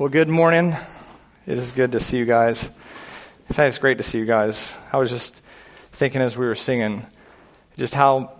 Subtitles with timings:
[0.00, 0.74] Well, good morning.
[1.46, 2.64] It is good to see you guys.
[2.64, 4.72] In fact, it's great to see you guys.
[4.90, 5.42] I was just
[5.92, 7.04] thinking as we were singing
[7.76, 8.32] just how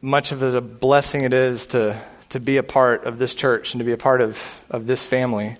[0.00, 3.80] much of a blessing it is to, to be a part of this church and
[3.80, 5.56] to be a part of, of this family.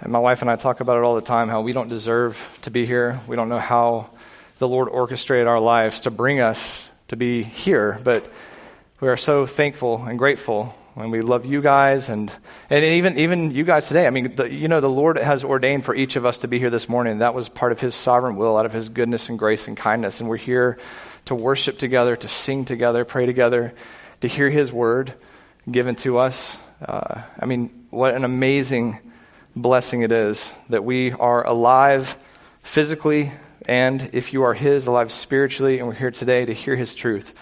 [0.00, 2.36] And my wife and I talk about it all the time how we don't deserve
[2.60, 3.20] to be here.
[3.26, 4.10] We don't know how
[4.58, 8.30] the Lord orchestrated our lives to bring us to be here, but
[9.00, 12.30] we are so thankful and grateful and we love you guys and,
[12.68, 14.06] and even, even you guys today.
[14.06, 16.58] I mean, the, you know, the Lord has ordained for each of us to be
[16.58, 17.18] here this morning.
[17.18, 20.20] That was part of His sovereign will, out of His goodness and grace and kindness.
[20.20, 20.78] And we're here
[21.26, 23.72] to worship together, to sing together, pray together,
[24.20, 25.14] to hear His word
[25.70, 26.56] given to us.
[26.84, 28.98] Uh, I mean, what an amazing
[29.56, 32.18] blessing it is that we are alive
[32.62, 33.32] physically
[33.66, 35.78] and, if you are His, alive spiritually.
[35.78, 37.34] And we're here today to hear His truth.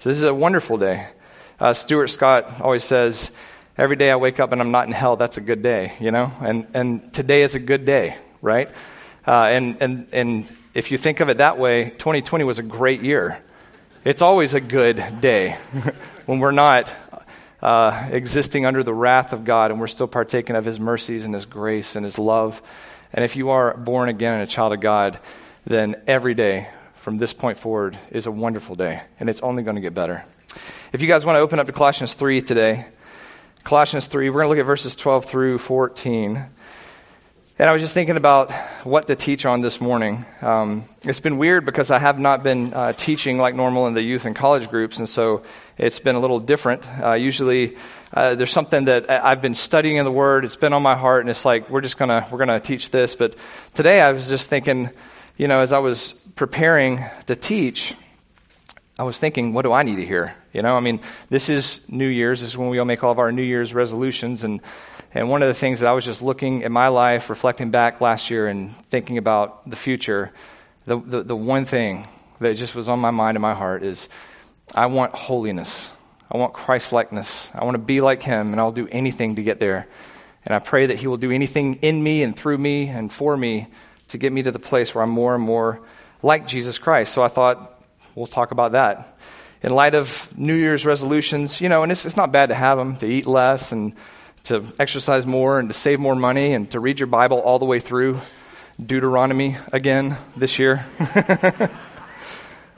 [0.00, 1.06] So this is a wonderful day.
[1.58, 3.30] Uh, Stuart Scott always says,
[3.76, 6.10] every day I wake up and I'm not in hell, that's a good day, you
[6.10, 6.32] know?
[6.40, 8.70] And, and today is a good day, right?
[9.26, 13.02] Uh, and, and, and if you think of it that way, 2020 was a great
[13.02, 13.42] year.
[14.02, 15.58] It's always a good day
[16.24, 16.90] when we're not
[17.60, 21.34] uh, existing under the wrath of God and we're still partaking of His mercies and
[21.34, 22.62] His grace and His love.
[23.12, 25.18] And if you are born again and a child of God,
[25.66, 26.68] then every day
[27.00, 30.22] from this point forward is a wonderful day, and it's only going to get better.
[30.92, 32.86] If you guys want to open up to Colossians 3 today,
[33.64, 36.44] Colossians 3, we're going to look at verses 12 through 14.
[37.58, 38.52] And I was just thinking about
[38.84, 40.26] what to teach on this morning.
[40.42, 44.02] Um, it's been weird because I have not been uh, teaching like normal in the
[44.02, 45.42] youth and college groups, and so
[45.78, 46.86] it's been a little different.
[47.02, 47.76] Uh, usually,
[48.12, 50.44] uh, there's something that I've been studying in the Word.
[50.44, 53.14] It's been on my heart, and it's like we're just gonna we're gonna teach this.
[53.14, 53.36] But
[53.74, 54.90] today, I was just thinking,
[55.36, 57.94] you know, as I was preparing to teach,
[58.98, 60.34] I was thinking, what do I need to hear?
[60.54, 62.40] You know, I mean, this is New Year's.
[62.40, 64.42] This is when we all make all of our New Year's resolutions.
[64.42, 64.62] And,
[65.12, 68.00] and one of the things that I was just looking at my life, reflecting back
[68.00, 70.32] last year and thinking about the future,
[70.86, 72.08] the, the, the one thing
[72.40, 74.08] that just was on my mind and my heart is
[74.74, 75.90] I want holiness.
[76.32, 77.50] I want Christ likeness.
[77.52, 79.88] I want to be like Him, and I'll do anything to get there.
[80.46, 83.36] And I pray that He will do anything in me and through me and for
[83.36, 83.66] me
[84.08, 85.82] to get me to the place where I'm more and more
[86.22, 87.12] like Jesus Christ.
[87.12, 87.80] So I thought,
[88.14, 89.16] we'll talk about that.
[89.62, 92.78] In light of New Year's resolutions, you know, and it's, it's not bad to have
[92.78, 93.94] them, to eat less and
[94.44, 97.66] to exercise more and to save more money and to read your Bible all the
[97.66, 98.18] way through
[98.84, 100.84] Deuteronomy again this year.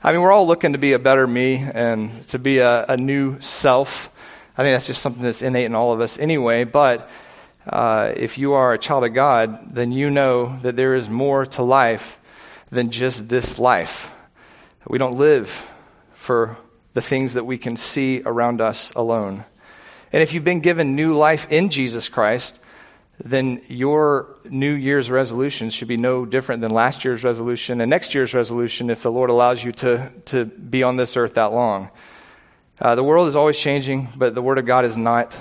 [0.04, 2.96] I mean, we're all looking to be a better me and to be a, a,
[2.96, 4.10] new self.
[4.58, 6.64] I think that's just something that's innate in all of us anyway.
[6.64, 7.08] But
[7.68, 11.46] uh, if you are a child of God, then you know that there is more
[11.46, 12.18] to life
[12.72, 14.10] than just this life.
[14.88, 15.64] We don't live
[16.14, 16.56] for
[16.94, 19.44] the things that we can see around us alone.
[20.12, 22.58] And if you've been given new life in Jesus Christ,
[23.22, 28.14] then your New Year's resolution should be no different than last year's resolution and next
[28.14, 31.90] year's resolution if the Lord allows you to, to be on this earth that long.
[32.80, 35.38] Uh, the world is always changing, but the Word of God is not.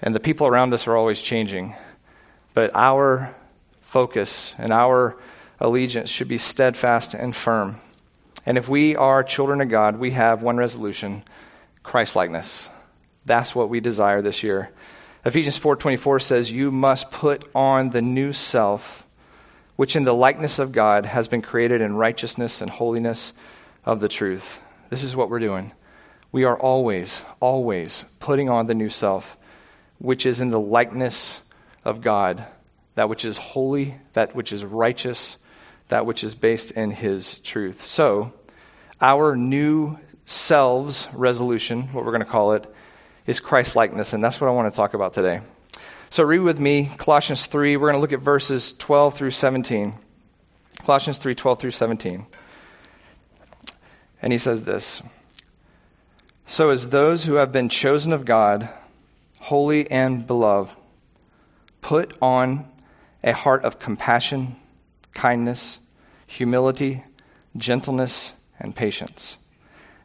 [0.00, 1.76] And the people around us are always changing.
[2.54, 3.34] But our
[3.82, 5.16] focus and our
[5.62, 7.76] allegiance should be steadfast and firm.
[8.44, 11.22] And if we are children of God, we have one resolution
[11.84, 12.68] Christ likeness.
[13.24, 14.70] That's what we desire this year.
[15.24, 19.06] Ephesians 4:24 says you must put on the new self
[19.76, 23.32] which in the likeness of God has been created in righteousness and holiness
[23.84, 24.60] of the truth.
[24.90, 25.72] This is what we're doing.
[26.30, 29.36] We are always always putting on the new self
[29.98, 31.38] which is in the likeness
[31.84, 32.44] of God,
[32.96, 35.36] that which is holy, that which is righteous,
[35.92, 37.84] that which is based in his truth.
[37.84, 38.32] So,
[38.98, 42.64] our new selves resolution, what we're going to call it,
[43.26, 45.42] is Christ likeness, and that's what I want to talk about today.
[46.08, 47.76] So, read with me Colossians 3.
[47.76, 49.92] We're going to look at verses 12 through 17.
[50.78, 52.24] Colossians 3 12 through 17.
[54.22, 55.02] And he says this
[56.46, 58.66] So, as those who have been chosen of God,
[59.40, 60.74] holy and beloved,
[61.82, 62.66] put on
[63.22, 64.56] a heart of compassion,
[65.12, 65.78] kindness,
[66.32, 67.04] humility,
[67.56, 69.36] gentleness, and patience,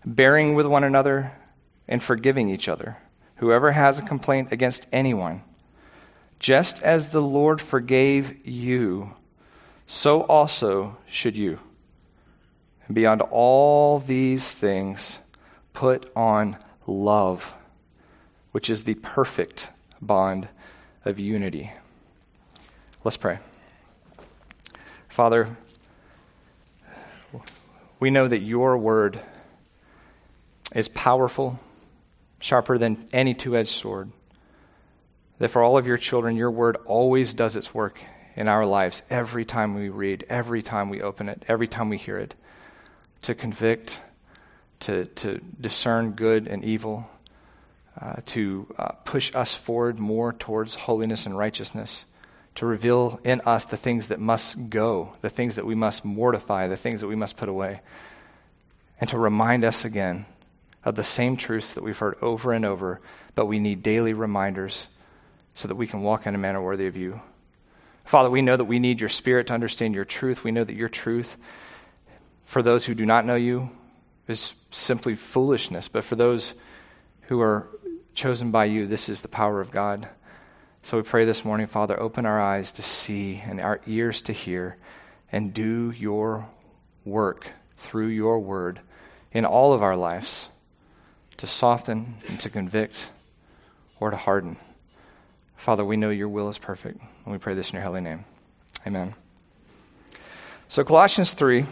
[0.05, 1.31] bearing with one another
[1.87, 2.97] and forgiving each other.
[3.37, 5.41] Whoever has a complaint against anyone,
[6.39, 9.13] just as the Lord forgave you,
[9.85, 11.59] so also should you.
[12.87, 15.19] And beyond all these things,
[15.73, 17.53] put on love,
[18.51, 19.69] which is the perfect
[20.01, 20.49] bond
[21.05, 21.71] of unity.
[23.05, 23.39] Let's pray.
[25.07, 25.55] Father,
[27.99, 29.19] we know that your word
[30.75, 31.59] is powerful,
[32.39, 34.11] sharper than any two edged sword,
[35.39, 37.99] that for all of your children, your word always does its work
[38.35, 41.97] in our lives every time we read, every time we open it, every time we
[41.97, 42.35] hear it,
[43.23, 43.99] to convict,
[44.79, 47.09] to, to discern good and evil,
[47.99, 52.05] uh, to uh, push us forward more towards holiness and righteousness,
[52.57, 56.67] to reveal in us the things that must go, the things that we must mortify,
[56.67, 57.81] the things that we must put away,
[58.99, 60.25] and to remind us again
[60.83, 62.99] of the same truths that we've heard over and over,
[63.35, 64.87] but we need daily reminders
[65.53, 67.21] so that we can walk in a manner worthy of you.
[68.05, 70.43] Father, we know that we need your spirit to understand your truth.
[70.43, 71.37] We know that your truth,
[72.45, 73.69] for those who do not know you,
[74.27, 76.55] is simply foolishness, but for those
[77.23, 77.67] who are
[78.15, 80.09] chosen by you, this is the power of God.
[80.87, 84.31] So we pray this morning, Father, open our eyes to see and our ears to
[84.31, 84.77] hear
[85.29, 86.47] and do your
[87.03, 88.79] work through your word
[89.33, 90.47] in all of our lives
[91.39, 93.09] to soften and to convict
[93.99, 94.55] or to harden.
[95.57, 98.23] Father, we know your will is perfect, and we pray this in your holy name.
[98.87, 99.13] Amen.
[100.69, 101.65] So, Colossians 3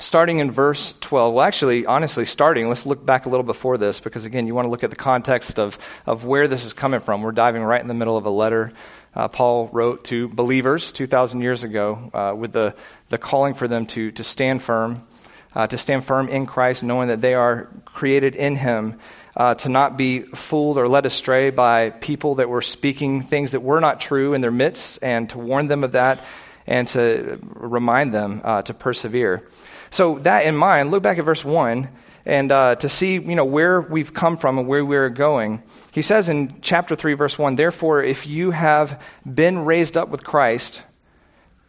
[0.00, 4.00] starting in verse 12 well actually honestly starting let's look back a little before this
[4.00, 7.00] because again you want to look at the context of, of where this is coming
[7.00, 7.22] from.
[7.22, 8.72] We're diving right in the middle of a letter
[9.14, 12.74] uh, paul wrote to believers 2000 years ago uh, with the,
[13.08, 15.06] the calling for them to, to stand firm
[15.54, 18.98] uh, to stand firm in christ knowing that they are created in him
[19.36, 23.60] uh, to not be fooled or led astray by people that were speaking things that
[23.60, 26.24] were not true in their midst and to warn them of that
[26.66, 29.46] and to remind them uh, to persevere
[29.90, 31.88] so, that in mind, look back at verse 1
[32.26, 35.62] and uh, to see you know, where we've come from and where we're going.
[35.92, 39.00] He says in chapter 3, verse 1 Therefore, if you have
[39.32, 40.82] been raised up with Christ,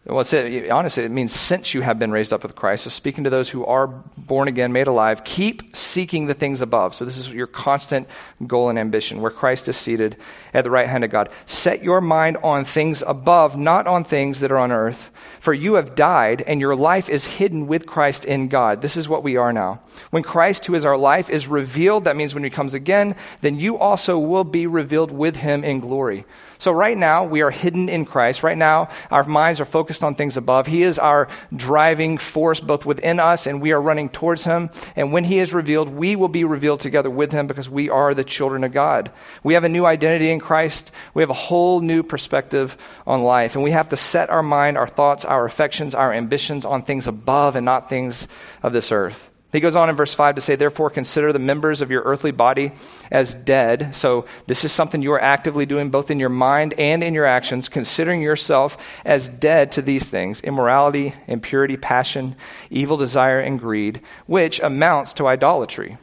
[0.08, 2.84] well, it, honestly, it means since you have been raised up with Christ.
[2.84, 6.94] So, speaking to those who are born again, made alive, keep seeking the things above.
[6.94, 8.08] So, this is your constant
[8.46, 10.16] goal and ambition, where Christ is seated
[10.54, 11.30] at the right hand of God.
[11.48, 15.10] Set your mind on things above, not on things that are on earth.
[15.40, 18.84] For you have died, and your life is hidden with Christ in God.
[18.84, 19.82] This is what we are now.
[20.12, 23.60] When Christ, who is our life, is revealed, that means when he comes again, then
[23.60, 26.26] you also will be revealed with him in glory.
[26.66, 28.42] So, right now, we are hidden in Christ.
[28.42, 30.66] Right now, our minds are focused on things above.
[30.66, 34.72] He is our driving force both within us, and we are running towards Him.
[34.96, 38.16] And when He is revealed, we will be revealed together with Him because we are
[38.16, 39.12] the children of God.
[39.44, 40.90] We have a new identity in Christ.
[41.14, 42.76] We have a whole new perspective
[43.06, 43.54] on life.
[43.54, 47.06] And we have to set our mind, our thoughts, our affections, our ambitions on things
[47.06, 48.28] above and not things
[48.64, 49.30] of this earth.
[49.56, 52.32] He goes on in verse 5 to say, Therefore, consider the members of your earthly
[52.32, 52.74] body
[53.10, 53.96] as dead.
[53.96, 57.24] So, this is something you are actively doing both in your mind and in your
[57.24, 62.36] actions, considering yourself as dead to these things immorality, impurity, passion,
[62.70, 65.98] evil desire, and greed, which amounts to idolatry.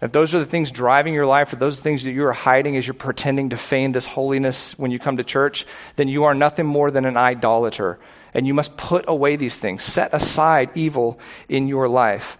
[0.00, 2.74] If those are the things driving your life, or those things that you are hiding
[2.78, 5.66] as you're pretending to feign this holiness when you come to church,
[5.96, 7.98] then you are nothing more than an idolater.
[8.32, 9.82] And you must put away these things.
[9.82, 12.38] Set aside evil in your life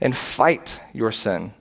[0.00, 1.52] and fight your sin.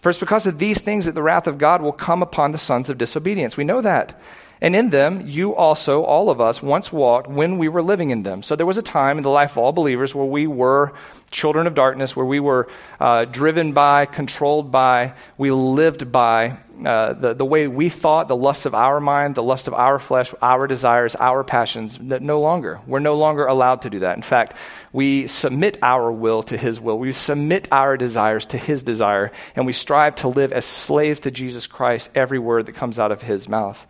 [0.00, 2.58] For it's because of these things that the wrath of God will come upon the
[2.58, 3.56] sons of disobedience.
[3.56, 4.20] We know that.
[4.62, 8.22] And in them, you also, all of us, once walked when we were living in
[8.22, 8.44] them.
[8.44, 10.92] So there was a time in the life of all believers where we were
[11.32, 12.68] children of darkness, where we were
[13.00, 18.36] uh, driven by, controlled by, we lived by uh, the, the way we thought, the
[18.36, 21.98] lust of our mind, the lust of our flesh, our desires, our passions.
[21.98, 22.80] That no longer.
[22.86, 24.16] We're no longer allowed to do that.
[24.16, 24.56] In fact,
[24.92, 27.00] we submit our will to His will.
[27.00, 31.32] We submit our desires to His desire, and we strive to live as slaves to
[31.32, 33.84] Jesus Christ, every word that comes out of His mouth.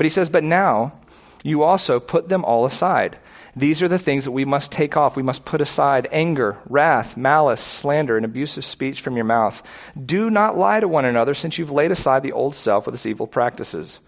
[0.00, 0.94] But he says, But now
[1.42, 3.18] you also put them all aside.
[3.54, 5.14] These are the things that we must take off.
[5.14, 9.62] We must put aside anger, wrath, malice, slander, and abusive speech from your mouth.
[10.02, 13.04] Do not lie to one another, since you've laid aside the old self with its
[13.04, 14.00] evil practices,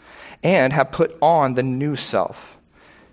[0.42, 2.56] and have put on the new self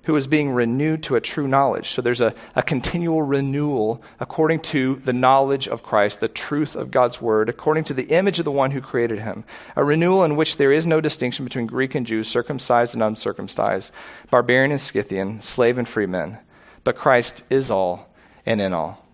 [0.09, 1.91] who is being renewed to a true knowledge.
[1.91, 6.89] So there's a, a continual renewal according to the knowledge of Christ, the truth of
[6.89, 9.43] God's word, according to the image of the one who created him.
[9.75, 13.91] A renewal in which there is no distinction between Greek and Jew, circumcised and uncircumcised,
[14.31, 16.39] barbarian and Scythian, slave and free men.
[16.83, 18.11] But Christ is all
[18.47, 19.05] and in all.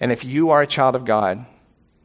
[0.00, 1.46] And if you are a child of God,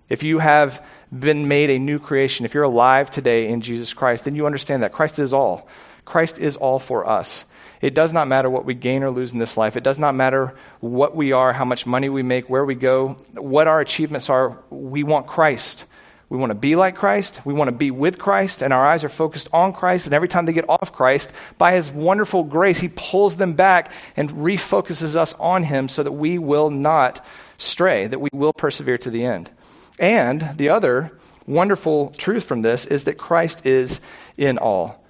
[0.07, 4.25] if you have been made a new creation, if you're alive today in Jesus Christ,
[4.25, 5.67] then you understand that Christ is all.
[6.05, 7.45] Christ is all for us.
[7.83, 9.75] It does not matter what we gain or lose in this life.
[9.75, 13.17] It does not matter what we are, how much money we make, where we go,
[13.33, 14.57] what our achievements are.
[14.69, 15.83] We want Christ.
[16.29, 17.41] We want to be like Christ.
[17.43, 20.07] We want to be with Christ, and our eyes are focused on Christ.
[20.07, 23.91] And every time they get off Christ, by His wonderful grace, He pulls them back
[24.15, 27.25] and refocuses us on Him so that we will not
[27.57, 29.51] stray, that we will persevere to the end.
[29.99, 33.99] And the other wonderful truth from this is that Christ is
[34.37, 35.02] in all.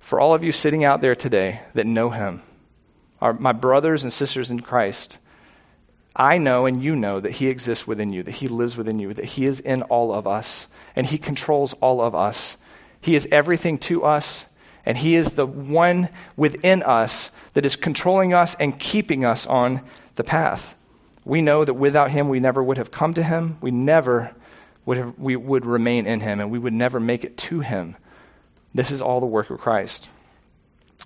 [0.00, 2.42] For all of you sitting out there today that know him,
[3.20, 5.18] our, my brothers and sisters in Christ,
[6.16, 9.14] I know and you know that he exists within you, that he lives within you,
[9.14, 10.66] that he is in all of us,
[10.96, 12.56] and he controls all of us.
[13.00, 14.46] He is everything to us,
[14.84, 19.82] and he is the one within us that is controlling us and keeping us on
[20.16, 20.74] the path.
[21.24, 23.58] We know that without him, we never would have come to him.
[23.60, 24.34] We never
[24.84, 27.96] would have, we would remain in him, and we would never make it to him.
[28.74, 30.08] This is all the work of Christ.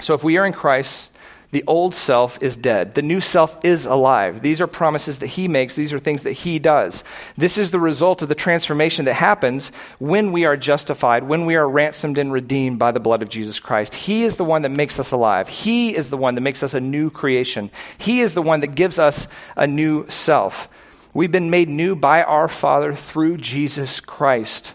[0.01, 1.11] So if we are in Christ,
[1.55, 2.97] the old self is dead.
[2.97, 4.43] The new self is alive.
[4.43, 5.77] These are promises that he makes.
[5.77, 7.05] These are things that he does.
[7.37, 9.69] This is the result of the transformation that happens
[10.01, 13.61] when we are justified, when we are ransomed and redeemed by the blood of Jesus
[13.61, 13.95] Christ.
[13.95, 15.47] He is the one that makes us alive.
[15.47, 17.71] He is the one that makes us a new creation.
[17.99, 20.69] He is the one that gives us a new self.
[21.13, 24.75] We've been made new by our Father through Jesus Christ.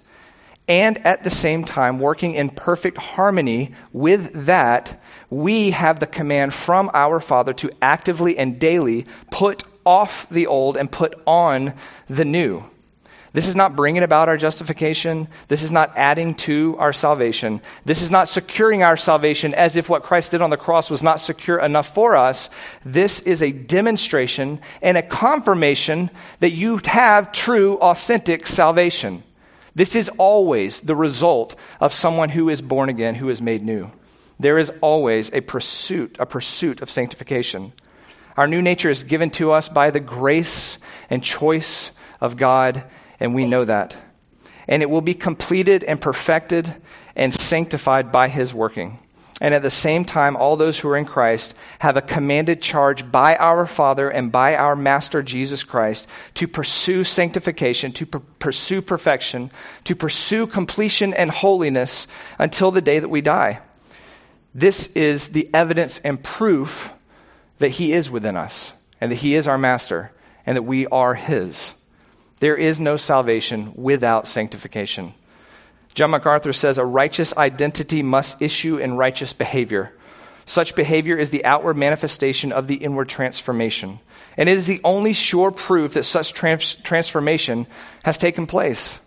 [0.69, 6.53] And at the same time, working in perfect harmony with that, we have the command
[6.53, 11.73] from our Father to actively and daily put off the old and put on
[12.07, 12.63] the new.
[13.33, 15.27] This is not bringing about our justification.
[15.47, 17.61] This is not adding to our salvation.
[17.85, 21.01] This is not securing our salvation as if what Christ did on the cross was
[21.01, 22.49] not secure enough for us.
[22.85, 26.11] This is a demonstration and a confirmation
[26.41, 29.23] that you have true, authentic salvation.
[29.75, 33.91] This is always the result of someone who is born again, who is made new
[34.39, 37.73] there is always a pursuit, a pursuit of sanctification.
[38.37, 40.77] Our new nature is given to us by the grace
[41.09, 42.83] and choice of God,
[43.19, 43.97] and we know that.
[44.67, 46.73] And it will be completed and perfected
[47.15, 48.99] and sanctified by His working.
[49.41, 53.09] And at the same time, all those who are in Christ have a commanded charge
[53.09, 58.81] by our Father and by our Master Jesus Christ to pursue sanctification, to pr- pursue
[58.81, 59.49] perfection,
[59.85, 62.05] to pursue completion and holiness
[62.37, 63.59] until the day that we die.
[64.53, 66.91] This is the evidence and proof
[67.59, 70.11] that He is within us and that He is our Master
[70.45, 71.73] and that we are His.
[72.39, 75.13] There is no salvation without sanctification.
[75.99, 79.91] John MacArthur says a righteous identity must issue in righteous behavior.
[80.45, 83.99] Such behavior is the outward manifestation of the inward transformation.
[84.37, 87.67] And it is the only sure proof that such trans- transformation
[88.05, 88.97] has taken place.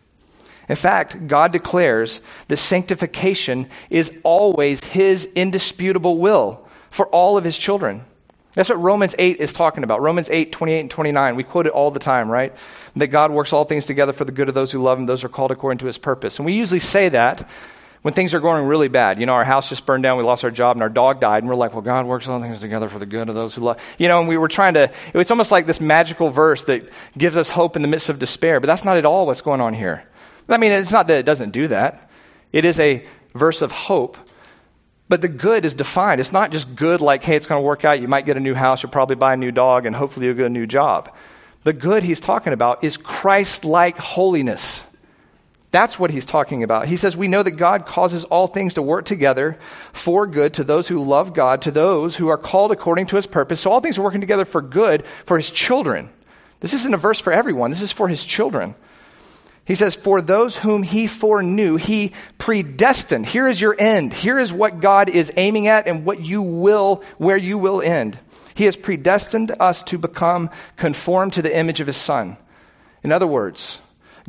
[0.68, 7.56] In fact, God declares that sanctification is always His indisputable will for all of His
[7.56, 8.04] children.
[8.52, 10.02] That's what Romans 8 is talking about.
[10.02, 11.36] Romans 8, 28 and 29.
[11.36, 12.52] We quote it all the time, right?
[12.96, 15.24] That God works all things together for the good of those who love Him, those
[15.24, 16.38] are called according to His purpose.
[16.38, 17.48] And we usually say that
[18.02, 19.18] when things are going really bad.
[19.18, 21.42] You know, our house just burned down, we lost our job, and our dog died,
[21.42, 23.62] and we're like, well, God works all things together for the good of those who
[23.62, 23.80] love.
[23.96, 27.36] You know, and we were trying to, it's almost like this magical verse that gives
[27.36, 29.72] us hope in the midst of despair, but that's not at all what's going on
[29.72, 30.04] here.
[30.48, 32.10] I mean, it's not that it doesn't do that,
[32.52, 34.18] it is a verse of hope.
[35.08, 36.22] But the good is defined.
[36.22, 38.00] It's not just good like, hey, it's going to work out.
[38.00, 40.36] You might get a new house, you'll probably buy a new dog, and hopefully you'll
[40.36, 41.14] get a new job.
[41.64, 44.82] The good he's talking about is Christ like holiness.
[45.70, 46.86] That's what he's talking about.
[46.86, 49.58] He says, We know that God causes all things to work together
[49.92, 53.26] for good to those who love God, to those who are called according to his
[53.26, 53.60] purpose.
[53.60, 56.10] So all things are working together for good for his children.
[56.60, 58.74] This isn't a verse for everyone, this is for his children.
[59.64, 63.26] He says, For those whom he foreknew, he predestined.
[63.26, 64.12] Here is your end.
[64.12, 68.18] Here is what God is aiming at and what you will, where you will end.
[68.54, 72.36] He has predestined us to become conformed to the image of his son.
[73.02, 73.78] In other words,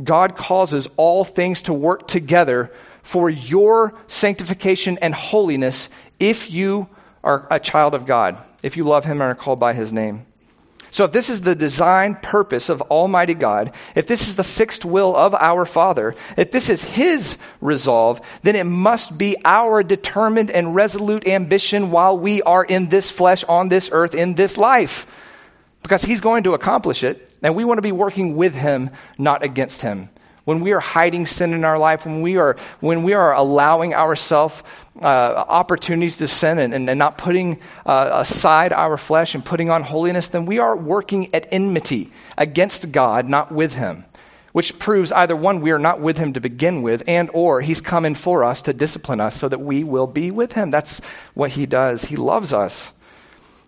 [0.02, 2.72] God causes all things to work together
[3.04, 5.90] for your sanctification and holiness
[6.20, 6.88] if you
[7.24, 10.26] are a child of God, if you love him and are called by his name.
[10.94, 14.86] So, if this is the design purpose of Almighty God, if this is the fixed
[14.86, 20.52] will of our Father, if this is His resolve, then it must be our determined
[20.52, 25.08] and resolute ambition while we are in this flesh, on this earth, in this life.
[25.82, 29.44] Because He's going to accomplish it, and we want to be working with Him, not
[29.44, 30.10] against Him
[30.46, 33.94] when we are hiding sin in our life, when we are, when we are allowing
[33.94, 34.62] ourselves
[35.02, 39.70] uh, opportunities to sin and, and, and not putting uh, aside our flesh and putting
[39.70, 44.06] on holiness, then we are working at enmity against God, not with Him.
[44.52, 47.82] Which proves either one, we are not with Him to begin with, and or He's
[47.82, 50.70] coming for us to discipline us so that we will be with Him.
[50.70, 51.02] That's
[51.34, 52.06] what He does.
[52.06, 52.92] He loves us.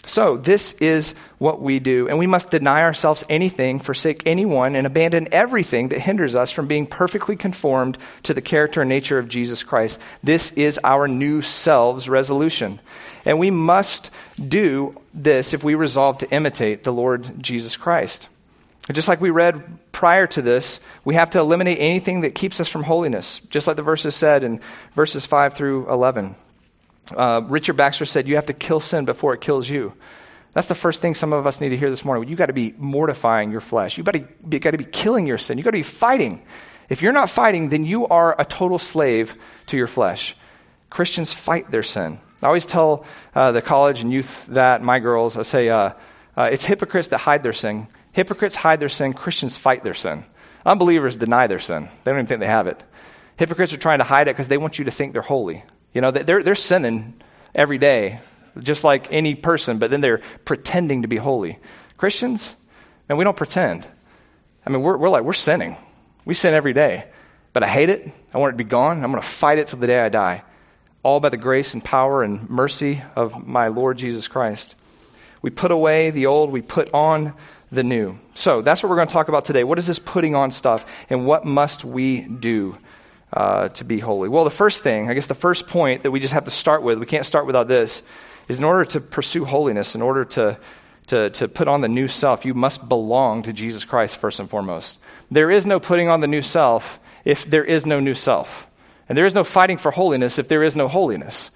[0.05, 4.85] So, this is what we do, and we must deny ourselves anything, forsake anyone, and
[4.85, 9.27] abandon everything that hinders us from being perfectly conformed to the character and nature of
[9.27, 9.99] Jesus Christ.
[10.23, 12.79] This is our new selves resolution.
[13.25, 18.27] And we must do this if we resolve to imitate the Lord Jesus Christ.
[18.91, 22.67] Just like we read prior to this, we have to eliminate anything that keeps us
[22.67, 24.61] from holiness, just like the verses said in
[24.93, 26.35] verses 5 through 11.
[27.11, 29.93] Uh, Richard Baxter said, You have to kill sin before it kills you.
[30.53, 32.29] That's the first thing some of us need to hear this morning.
[32.29, 33.97] You've got to be mortifying your flesh.
[33.97, 34.13] You've got
[34.71, 35.57] to be killing your sin.
[35.57, 36.41] You've got to be fighting.
[36.87, 39.35] If you're not fighting, then you are a total slave
[39.67, 40.35] to your flesh.
[40.89, 42.19] Christians fight their sin.
[42.41, 45.93] I always tell uh, the college and youth that, my girls, I say, uh,
[46.37, 47.87] uh, it's hypocrites that hide their sin.
[48.11, 49.13] Hypocrites hide their sin.
[49.13, 50.23] Christians fight their sin.
[50.65, 51.89] Unbelievers deny their sin.
[52.03, 52.81] They don't even think they have it.
[53.37, 55.63] Hypocrites are trying to hide it because they want you to think they're holy.
[55.95, 57.13] You know, they're, they're sinning
[57.55, 58.19] every day,
[58.59, 61.57] just like any person, but then they're pretending to be holy.
[61.95, 62.53] Christians,
[63.07, 63.87] man, we don't pretend.
[64.65, 65.77] I mean, we're, we're like, we're sinning.
[66.25, 67.05] We sin every day.
[67.53, 68.11] But I hate it.
[68.33, 69.05] I want it to be gone.
[69.05, 70.43] I'm going to fight it till the day I die.
[71.01, 74.75] All by the grace and power and mercy of my Lord Jesus Christ.
[75.41, 77.35] We put away the old, we put on
[77.71, 78.19] the new.
[78.33, 79.63] So that's what we're going to talk about today.
[79.63, 82.77] What is this putting on stuff, and what must we do
[83.35, 84.29] uh, to be holy?
[84.29, 86.83] Well, the first thing, I guess the first point that we just have to start
[86.83, 88.01] with, we can't start without this,
[88.47, 90.57] is in order to pursue holiness, in order to,
[91.07, 94.49] to, to put on the new self, you must belong to Jesus Christ first and
[94.49, 94.99] foremost.
[95.29, 98.67] There is no putting on the new self if there is no new self.
[99.09, 101.51] And there is no fighting for holiness if there is no holiness.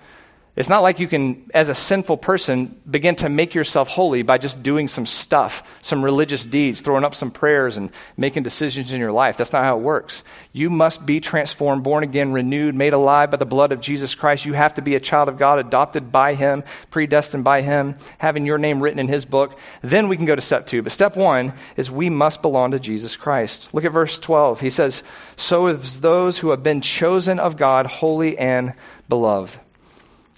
[0.56, 4.39] It's not like you can, as a sinful person, begin to make yourself holy by
[4.39, 9.00] just doing some stuff, some religious deeds, throwing up some prayers and making decisions in
[9.00, 9.38] your life.
[9.38, 10.24] That's not how it works.
[10.51, 14.44] You must be transformed, born again, renewed, made alive by the blood of Jesus Christ.
[14.44, 18.46] You have to be a child of God, adopted by Him, predestined by Him, having
[18.46, 19.58] your name written in His book.
[19.82, 20.82] Then we can go to step two.
[20.82, 23.70] But step one is we must belong to Jesus Christ.
[23.72, 24.60] Look at verse 12.
[24.60, 25.03] He says,
[25.38, 28.74] So is those who have been chosen of God, holy and
[29.08, 29.58] beloved.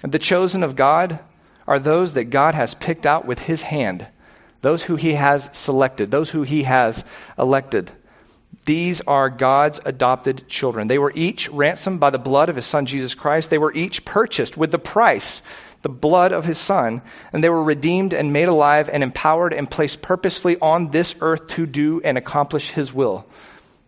[0.03, 1.19] The chosen of God
[1.67, 4.07] are those that God has picked out with his hand,
[4.61, 7.03] those who he has selected, those who he has
[7.37, 7.91] elected.
[8.65, 10.87] These are God's adopted children.
[10.87, 13.49] They were each ransomed by the blood of his son Jesus Christ.
[13.49, 15.41] They were each purchased with the price,
[15.81, 17.01] the blood of his son,
[17.33, 21.47] and they were redeemed and made alive and empowered and placed purposefully on this earth
[21.49, 23.25] to do and accomplish his will.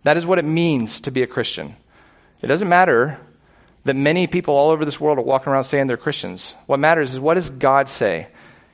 [0.03, 1.75] That is what it means to be a Christian.
[2.41, 3.19] It doesn't matter
[3.85, 6.55] that many people all over this world are walking around saying they're Christians.
[6.65, 8.27] What matters is what does God say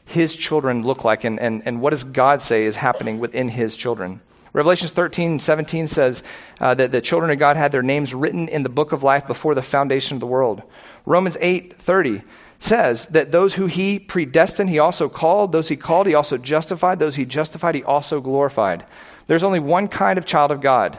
[0.05, 3.75] his children look like, and, and, and what does God say is happening within his
[3.75, 4.21] children?
[4.53, 6.23] Revelations 13, 17 says
[6.59, 9.27] uh, that the children of God had their names written in the book of life
[9.27, 10.63] before the foundation of the world.
[11.05, 12.23] Romans 8, 30
[12.59, 15.51] says that those who he predestined, he also called.
[15.51, 16.99] Those he called, he also justified.
[16.99, 18.85] Those he justified, he also glorified.
[19.27, 20.97] There's only one kind of child of God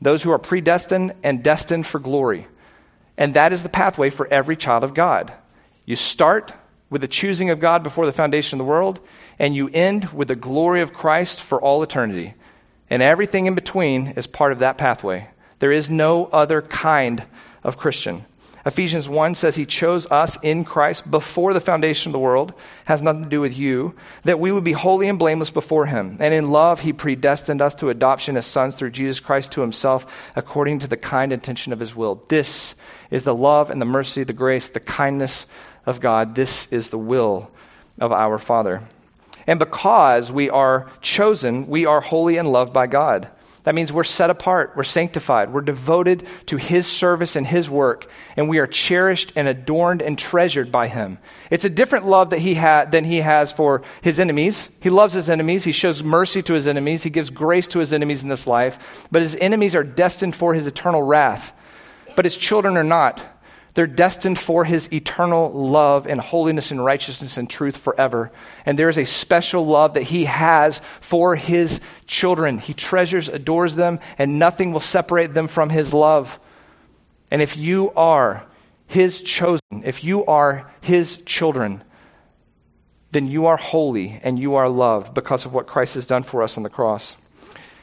[0.00, 2.46] those who are predestined and destined for glory.
[3.18, 5.32] And that is the pathway for every child of God.
[5.84, 6.54] You start
[6.88, 9.00] with the choosing of God before the foundation of the world,
[9.38, 12.34] and you end with the glory of Christ for all eternity.
[12.88, 15.28] And everything in between is part of that pathway.
[15.58, 17.24] There is no other kind
[17.64, 18.24] of Christian.
[18.64, 22.52] Ephesians 1 says he chose us in Christ before the foundation of the world,
[22.84, 26.18] has nothing to do with you, that we would be holy and blameless before him.
[26.20, 30.06] And in love, he predestined us to adoption as sons through Jesus Christ to himself,
[30.36, 32.22] according to the kind intention of his will.
[32.28, 32.74] This
[33.10, 35.46] is the love and the mercy, the grace, the kindness
[35.86, 36.34] of God.
[36.34, 37.50] This is the will
[38.00, 38.82] of our Father.
[39.46, 43.28] And because we are chosen, we are holy and loved by God.
[43.64, 48.08] That means we're set apart, we're sanctified, we're devoted to His service and His work,
[48.36, 51.18] and we are cherished and adorned and treasured by Him.
[51.50, 54.70] It's a different love that he ha- than He has for His enemies.
[54.80, 57.92] He loves His enemies, He shows mercy to His enemies, He gives grace to His
[57.92, 61.52] enemies in this life, but His enemies are destined for His eternal wrath
[62.18, 63.24] but his children are not.
[63.74, 68.32] They're destined for his eternal love and holiness and righteousness and truth forever.
[68.66, 71.78] And there is a special love that he has for his
[72.08, 72.58] children.
[72.58, 76.40] He treasures, adores them, and nothing will separate them from his love.
[77.30, 78.44] And if you are
[78.88, 81.84] his chosen, if you are his children,
[83.12, 86.42] then you are holy and you are loved because of what Christ has done for
[86.42, 87.16] us on the cross.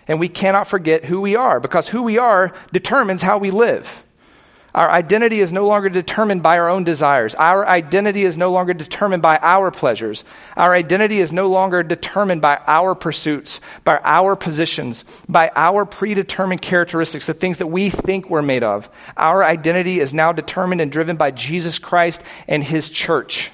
[0.09, 4.01] And we cannot forget who we are because who we are determines how we live.
[4.75, 7.33] Our identity is no longer determined by our own desires.
[7.35, 10.25] Our identity is no longer determined by our pleasures.
[10.57, 16.61] Our identity is no longer determined by our pursuits, by our positions, by our predetermined
[16.61, 18.89] characteristics, the things that we think we're made of.
[19.15, 23.51] Our identity is now determined and driven by Jesus Christ and His church.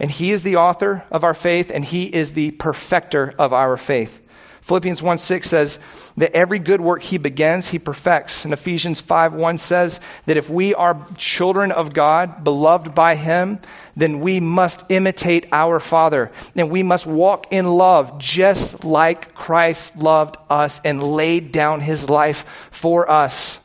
[0.00, 3.76] And He is the author of our faith, and He is the perfecter of our
[3.76, 4.20] faith.
[4.64, 5.78] Philippians 1 6 says
[6.16, 8.46] that every good work he begins, he perfects.
[8.46, 13.60] And Ephesians 5 1 says that if we are children of God, beloved by him,
[13.94, 16.32] then we must imitate our Father.
[16.56, 22.08] And we must walk in love just like Christ loved us and laid down his
[22.08, 23.58] life for us.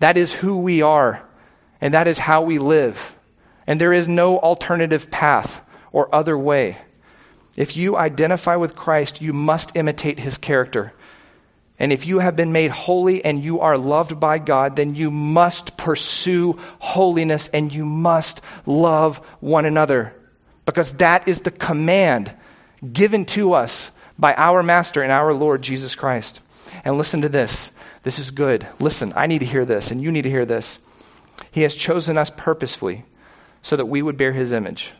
[0.00, 1.22] That is who we are,
[1.82, 3.14] and that is how we live.
[3.66, 5.60] and there is no alternative path
[5.92, 6.78] or other way.
[7.58, 10.92] If you identify with Christ, you must imitate his character.
[11.76, 15.10] And if you have been made holy and you are loved by God, then you
[15.10, 20.14] must pursue holiness and you must love one another.
[20.66, 22.32] Because that is the command
[22.92, 26.38] given to us by our Master and our Lord Jesus Christ.
[26.84, 27.72] And listen to this.
[28.04, 28.68] This is good.
[28.78, 30.78] Listen, I need to hear this, and you need to hear this.
[31.50, 33.04] He has chosen us purposefully
[33.62, 34.92] so that we would bear his image.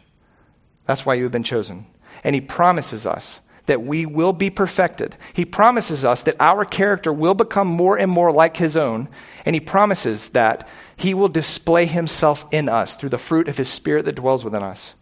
[0.86, 1.86] That's why you have been chosen.
[2.24, 5.16] And he promises us that we will be perfected.
[5.34, 9.08] He promises us that our character will become more and more like his own.
[9.44, 13.68] And he promises that he will display himself in us through the fruit of his
[13.68, 14.94] spirit that dwells within us.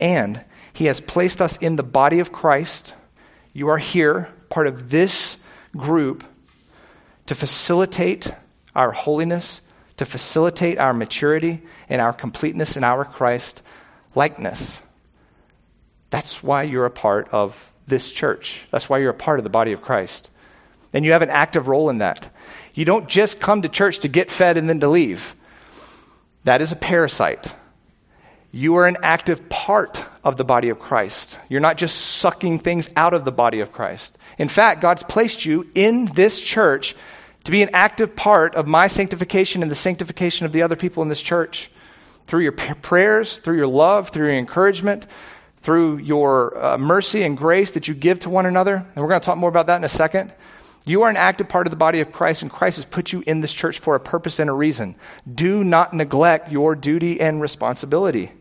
[0.00, 0.42] And
[0.72, 2.94] he has placed us in the body of Christ.
[3.52, 5.36] You are here, part of this
[5.76, 6.24] group,
[7.26, 8.32] to facilitate
[8.74, 9.60] our holiness,
[9.98, 13.60] to facilitate our maturity and our completeness in our Christ
[14.14, 14.80] likeness.
[16.10, 18.62] That's why you're a part of this church.
[18.70, 20.30] That's why you're a part of the body of Christ.
[20.92, 22.30] And you have an active role in that.
[22.74, 25.34] You don't just come to church to get fed and then to leave.
[26.44, 27.52] That is a parasite.
[28.52, 31.38] You are an active part of the body of Christ.
[31.48, 34.16] You're not just sucking things out of the body of Christ.
[34.38, 36.96] In fact, God's placed you in this church
[37.44, 41.02] to be an active part of my sanctification and the sanctification of the other people
[41.02, 41.70] in this church.
[42.26, 45.06] Through your prayers, through your love, through your encouragement,
[45.62, 48.76] through your uh, mercy and grace that you give to one another.
[48.76, 50.32] And we're going to talk more about that in a second.
[50.84, 53.22] You are an active part of the body of Christ, and Christ has put you
[53.26, 54.96] in this church for a purpose and a reason.
[55.32, 58.32] Do not neglect your duty and responsibility.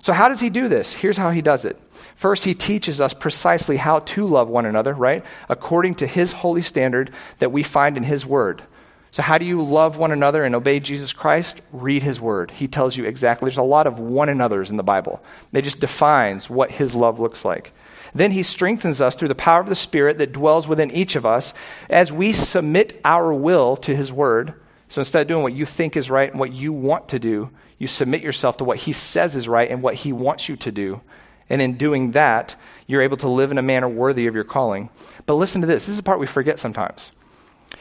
[0.00, 0.92] So, how does he do this?
[0.92, 1.80] Here's how he does it.
[2.14, 5.24] First, he teaches us precisely how to love one another, right?
[5.48, 8.62] According to his holy standard that we find in his word.
[9.10, 11.60] So, how do you love one another and obey Jesus Christ?
[11.72, 12.50] Read his word.
[12.50, 13.46] He tells you exactly.
[13.46, 15.22] There's a lot of one another's in the Bible.
[15.52, 17.72] It just defines what his love looks like.
[18.14, 21.26] Then he strengthens us through the power of the Spirit that dwells within each of
[21.26, 21.54] us
[21.88, 24.54] as we submit our will to his word.
[24.88, 27.50] So instead of doing what you think is right and what you want to do,
[27.78, 30.72] you submit yourself to what he says is right and what he wants you to
[30.72, 31.00] do.
[31.50, 34.90] And in doing that, you're able to live in a manner worthy of your calling.
[35.26, 37.12] But listen to this this is the part we forget sometimes.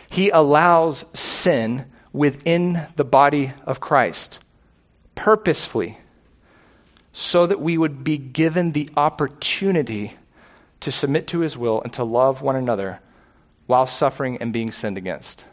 [0.09, 4.39] He allows sin within the body of Christ
[5.15, 5.97] purposefully
[7.11, 10.13] so that we would be given the opportunity
[10.81, 12.99] to submit to his will and to love one another
[13.65, 15.43] while suffering and being sinned against.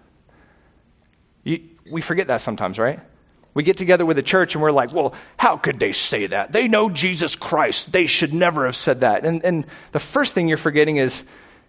[1.42, 3.00] You, we forget that sometimes, right?
[3.54, 6.52] We get together with the church and we're like, well, how could they say that?
[6.52, 7.92] They know Jesus Christ.
[7.92, 9.24] They should never have said that.
[9.24, 11.24] And, and the first thing you're forgetting is,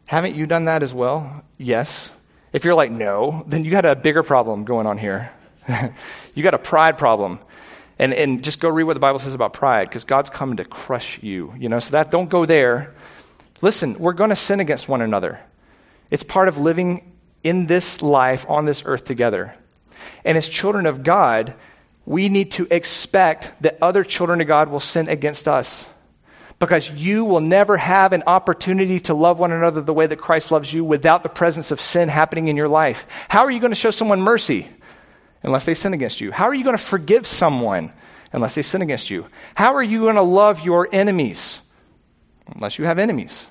[0.08, 1.44] haven't you done that as well?
[1.58, 2.10] Yes.
[2.56, 5.30] If you're like, no, then you got a bigger problem going on here.
[6.36, 7.40] you got a pride problem.
[8.00, 10.64] And, and just go read what the Bible says about pride, because God's coming to
[10.64, 11.54] crush you.
[11.60, 12.96] You know, so that don't go there.
[13.62, 15.38] Listen, we're going to sin against one another.
[16.10, 17.12] It's part of living
[17.44, 19.54] in this life on this earth together.
[20.24, 21.56] And as children of God,
[22.06, 25.86] we need to expect that other children of God will sin against us
[26.60, 30.52] because you will never have an opportunity to love one another the way that Christ
[30.52, 33.06] loves you without the presence of sin happening in your life.
[33.28, 34.68] How are you going to show someone mercy
[35.44, 36.32] unless they sin against you?
[36.32, 37.92] How are you going to forgive someone
[38.32, 39.28] unless they sin against you?
[39.56, 41.60] How are you going to love your enemies
[42.54, 43.46] unless you have enemies?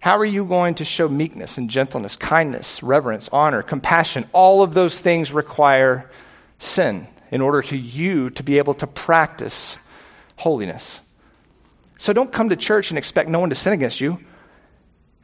[0.00, 4.26] How are you going to show meekness and gentleness, kindness, reverence, honor, compassion?
[4.32, 6.10] All of those things require
[6.58, 9.76] sin in order to you to be able to practice
[10.36, 11.00] holiness.
[12.00, 14.18] So don't come to church and expect no one to sin against you.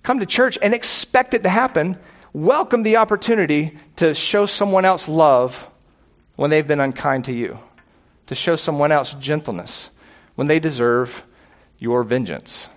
[0.02, 1.98] Come to church and expect it to happen.
[2.34, 5.66] Welcome the opportunity to show someone else love
[6.36, 7.58] when they've been unkind to you,
[8.26, 9.88] to show someone else gentleness
[10.34, 11.24] when they deserve
[11.78, 12.68] your vengeance.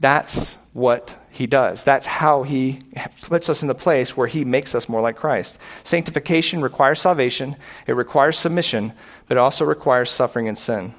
[0.00, 1.84] That's what he does.
[1.84, 2.80] That's how he
[3.22, 5.60] puts us in the place where he makes us more like Christ.
[5.84, 7.54] Sanctification requires salvation,
[7.86, 8.92] it requires submission,
[9.28, 10.94] but it also requires suffering and sin.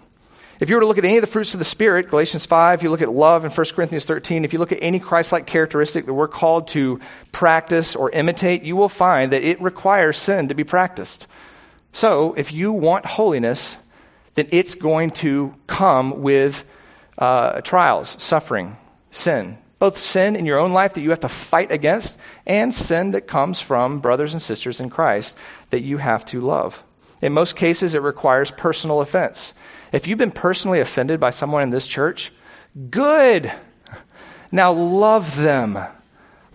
[0.60, 2.84] If you were to look at any of the fruits of the Spirit, Galatians 5,
[2.84, 5.46] you look at love in 1 Corinthians 13, if you look at any Christ like
[5.46, 7.00] characteristic that we're called to
[7.32, 11.28] practice or imitate, you will find that it requires sin to be practiced.
[11.94, 13.78] So, if you want holiness,
[14.34, 16.66] then it's going to come with
[17.18, 18.76] uh, trials, suffering,
[19.12, 19.58] sin.
[19.80, 23.28] Both sin in your own life that you have to fight against, and sin that
[23.28, 25.38] comes from brothers and sisters in Christ
[25.70, 26.84] that you have to love.
[27.22, 29.54] In most cases, it requires personal offense.
[29.92, 32.32] If you've been personally offended by someone in this church,
[32.90, 33.52] good.
[34.52, 35.80] Now love them.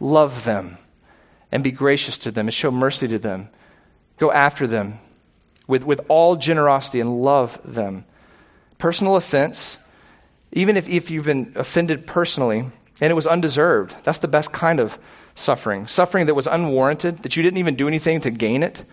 [0.00, 0.78] Love them.
[1.52, 3.48] And be gracious to them and show mercy to them.
[4.18, 4.98] Go after them.
[5.66, 8.04] with, with all generosity and love them.
[8.78, 9.78] Personal offense,
[10.52, 12.66] even if, if you've been offended personally
[13.00, 14.98] and it was undeserved, that's the best kind of
[15.34, 15.86] suffering.
[15.86, 18.84] Suffering that was unwarranted, that you didn't even do anything to gain it.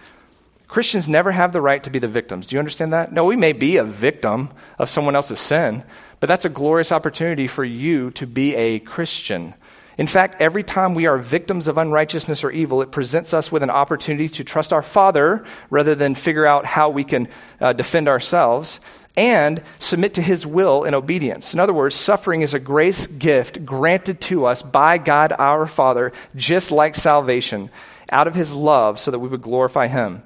[0.72, 2.48] Christians never have the right to be the victims.
[2.48, 3.12] Do you understand that?
[3.12, 5.84] No, we may be a victim of someone else's sin,
[6.22, 9.54] but that's a glorious opportunity for you to be a Christian.
[9.98, 13.64] In fact, every time we are victims of unrighteousness or evil, it presents us with
[13.64, 17.28] an opportunity to trust our Father rather than figure out how we can
[17.60, 18.80] uh, defend ourselves
[19.18, 21.54] and submit to His will in obedience.
[21.54, 26.14] In other words, suffering is a grace gift granted to us by God our Father,
[26.34, 27.70] just like salvation,
[28.10, 30.24] out of His love so that we would glorify Him.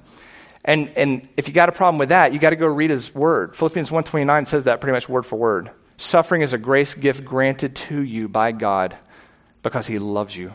[0.66, 3.14] And, and if you got a problem with that, you got to go read His
[3.14, 3.56] Word.
[3.56, 5.70] Philippians 1.29 says that pretty much word for word.
[5.96, 8.96] Suffering is a grace gift granted to you by God
[9.62, 10.52] because He loves you.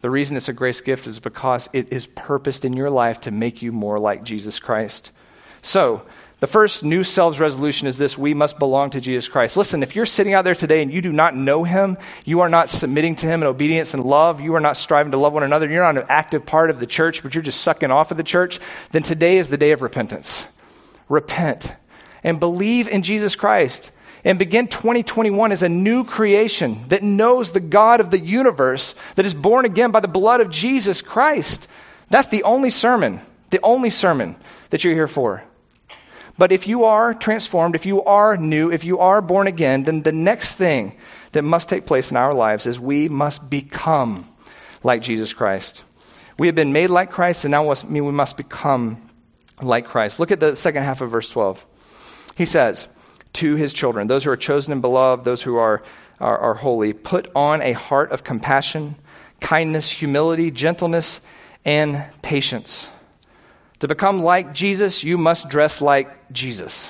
[0.00, 3.30] The reason it's a grace gift is because it is purposed in your life to
[3.30, 5.12] make you more like Jesus Christ.
[5.62, 6.02] So,
[6.42, 9.56] the first new selves resolution is this we must belong to Jesus Christ.
[9.56, 12.48] Listen, if you're sitting out there today and you do not know him, you are
[12.48, 15.44] not submitting to him in obedience and love, you are not striving to love one
[15.44, 18.16] another, you're not an active part of the church, but you're just sucking off of
[18.16, 18.58] the church,
[18.90, 20.44] then today is the day of repentance.
[21.08, 21.72] Repent
[22.24, 23.92] and believe in Jesus Christ
[24.24, 29.26] and begin 2021 as a new creation that knows the God of the universe that
[29.26, 31.68] is born again by the blood of Jesus Christ.
[32.10, 34.34] That's the only sermon, the only sermon
[34.70, 35.44] that you're here for.
[36.42, 40.02] But if you are transformed, if you are new, if you are born again, then
[40.02, 40.96] the next thing
[41.30, 44.28] that must take place in our lives is we must become
[44.82, 45.84] like Jesus Christ.
[46.40, 49.08] We have been made like Christ, and now we must become
[49.62, 50.18] like Christ.
[50.18, 51.64] Look at the second half of verse 12.
[52.36, 52.88] He says,
[53.34, 55.84] to his children, those who are chosen and beloved, those who are,
[56.18, 56.92] are, are holy.
[56.92, 58.96] Put on a heart of compassion,
[59.38, 61.20] kindness, humility, gentleness,
[61.64, 62.88] and patience.
[63.82, 66.88] To become like Jesus, you must dress like Jesus.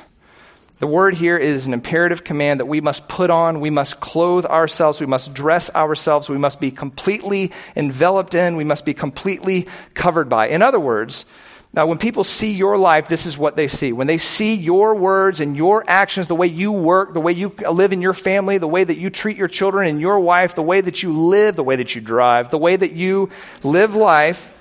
[0.78, 4.44] The word here is an imperative command that we must put on, we must clothe
[4.44, 9.68] ourselves, we must dress ourselves, we must be completely enveloped in, we must be completely
[9.94, 10.48] covered by.
[10.48, 11.24] In other words,
[11.72, 13.94] now, when people see your life, this is what they see.
[13.94, 17.54] When they see your words and your actions, the way you work, the way you
[17.70, 20.62] live in your family, the way that you treat your children and your wife, the
[20.62, 23.30] way that you live, the way that you drive, the way that you
[23.62, 24.52] live life,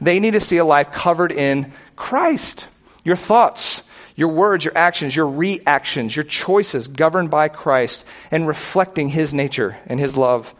[0.00, 2.66] they need to see a life covered in Christ.
[3.04, 3.82] Your thoughts,
[4.16, 9.76] your words, your actions, your reactions, your choices governed by Christ and reflecting His nature
[9.86, 10.54] and His love.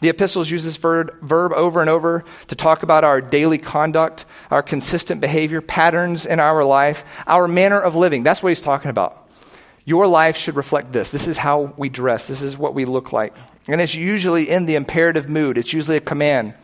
[0.00, 4.24] The epistles use this verb, verb over and over to talk about our daily conduct,
[4.50, 8.24] our consistent behavior, patterns in our life, our manner of living.
[8.24, 9.30] That's what he's talking about.
[9.84, 11.10] Your life should reflect this.
[11.10, 12.26] This is how we dress.
[12.26, 13.34] This is what we look like.
[13.68, 16.54] And it's usually in the imperative mood, it's usually a command.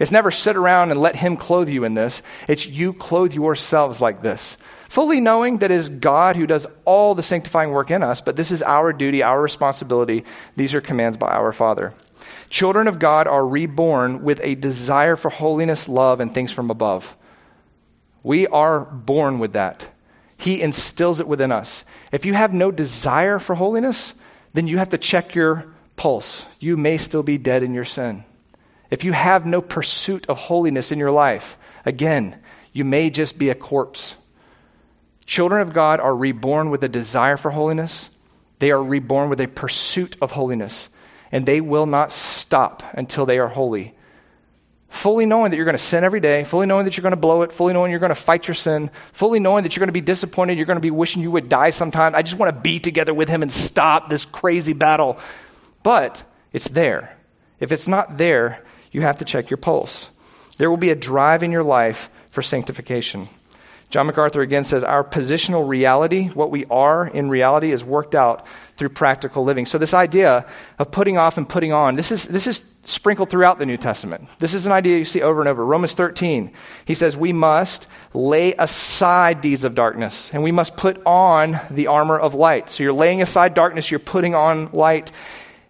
[0.00, 2.22] It's never sit around and let him clothe you in this.
[2.48, 4.56] It's you clothe yourselves like this.
[4.88, 8.34] Fully knowing that it is God who does all the sanctifying work in us, but
[8.34, 10.24] this is our duty, our responsibility.
[10.56, 11.92] These are commands by our Father.
[12.48, 17.14] Children of God are reborn with a desire for holiness, love, and things from above.
[18.22, 19.86] We are born with that.
[20.36, 21.84] He instills it within us.
[22.10, 24.14] If you have no desire for holiness,
[24.54, 26.46] then you have to check your pulse.
[26.58, 28.24] You may still be dead in your sin.
[28.90, 32.38] If you have no pursuit of holiness in your life, again,
[32.72, 34.16] you may just be a corpse.
[35.26, 38.10] Children of God are reborn with a desire for holiness.
[38.58, 40.88] They are reborn with a pursuit of holiness
[41.32, 43.94] and they will not stop until they are holy.
[44.88, 47.16] Fully knowing that you're going to sin every day, fully knowing that you're going to
[47.16, 49.88] blow it, fully knowing you're going to fight your sin, fully knowing that you're going
[49.88, 52.16] to be disappointed, you're going to be wishing you would die sometime.
[52.16, 55.18] I just want to be together with him and stop this crazy battle.
[55.84, 56.22] But
[56.52, 57.16] it's there.
[57.60, 60.08] If it's not there, you have to check your pulse.
[60.58, 63.28] There will be a drive in your life for sanctification.
[63.90, 68.46] John MacArthur again says, Our positional reality, what we are in reality, is worked out
[68.76, 69.66] through practical living.
[69.66, 70.46] So, this idea
[70.78, 74.28] of putting off and putting on, this is, this is sprinkled throughout the New Testament.
[74.38, 75.64] This is an idea you see over and over.
[75.64, 76.52] Romans 13,
[76.84, 81.88] he says, We must lay aside deeds of darkness, and we must put on the
[81.88, 82.70] armor of light.
[82.70, 85.10] So, you're laying aside darkness, you're putting on light.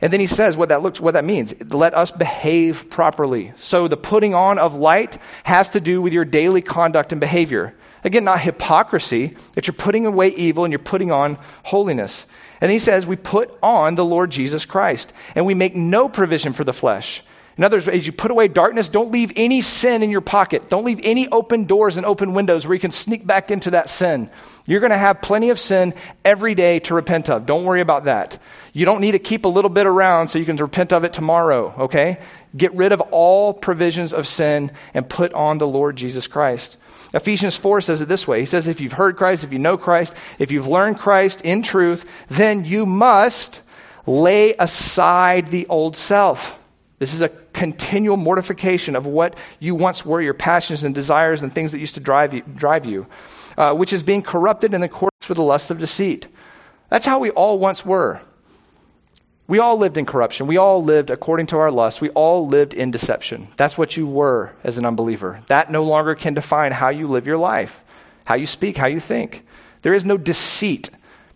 [0.00, 1.54] And then he says what that looks, what that means.
[1.72, 3.52] Let us behave properly.
[3.58, 7.74] So the putting on of light has to do with your daily conduct and behavior.
[8.02, 12.24] Again, not hypocrisy, that you're putting away evil and you're putting on holiness.
[12.62, 16.52] And he says, we put on the Lord Jesus Christ, and we make no provision
[16.54, 17.22] for the flesh.
[17.58, 20.70] In other words, as you put away darkness, don't leave any sin in your pocket.
[20.70, 23.90] Don't leave any open doors and open windows where you can sneak back into that
[23.90, 24.30] sin.
[24.70, 27.44] You're going to have plenty of sin every day to repent of.
[27.44, 28.38] Don't worry about that.
[28.72, 31.12] You don't need to keep a little bit around so you can repent of it
[31.12, 32.20] tomorrow, okay?
[32.56, 36.76] Get rid of all provisions of sin and put on the Lord Jesus Christ.
[37.12, 39.76] Ephesians 4 says it this way He says, If you've heard Christ, if you know
[39.76, 43.62] Christ, if you've learned Christ in truth, then you must
[44.06, 46.62] lay aside the old self.
[47.00, 51.52] This is a continual mortification of what you once were, your passions and desires and
[51.52, 53.08] things that used to drive you, drive you
[53.60, 56.26] uh, which is being corrupted in accordance with the lust of deceit.
[56.88, 58.18] That's how we all once were.
[59.48, 60.46] We all lived in corruption.
[60.46, 62.00] We all lived according to our lust.
[62.00, 63.48] We all lived in deception.
[63.58, 65.42] That's what you were as an unbeliever.
[65.48, 67.82] That no longer can define how you live your life,
[68.24, 69.44] how you speak, how you think.
[69.82, 70.88] There is no deceit,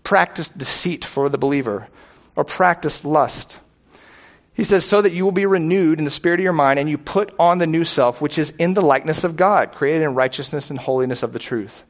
[0.03, 1.89] practiced deceit for the believer,
[2.37, 3.59] or practiced lust.
[4.55, 6.89] He says, so that you will be renewed in the spirit of your mind, and
[6.89, 10.15] you put on the new self, which is in the likeness of God, created in
[10.15, 11.85] righteousness and holiness of the truth.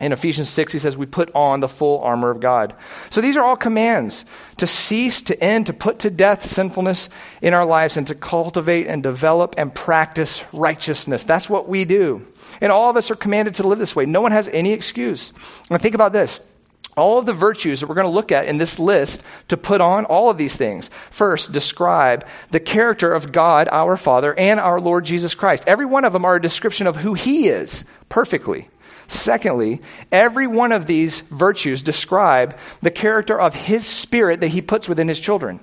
[0.00, 2.74] In Ephesians 6, he says, We put on the full armor of God.
[3.10, 4.24] So these are all commands
[4.58, 7.08] to cease, to end, to put to death sinfulness
[7.42, 11.22] in our lives, and to cultivate and develop and practice righteousness.
[11.22, 12.26] That's what we do.
[12.60, 14.06] And all of us are commanded to live this way.
[14.06, 15.32] No one has any excuse.
[15.68, 16.42] And think about this
[16.96, 19.80] all of the virtues that we're going to look at in this list to put
[19.80, 20.90] on all of these things.
[21.10, 25.64] First, describe the character of God, our Father, and our Lord Jesus Christ.
[25.66, 28.68] Every one of them are a description of who He is perfectly.
[29.10, 34.88] Secondly, every one of these virtues describe the character of His Spirit that He puts
[34.88, 35.58] within His children.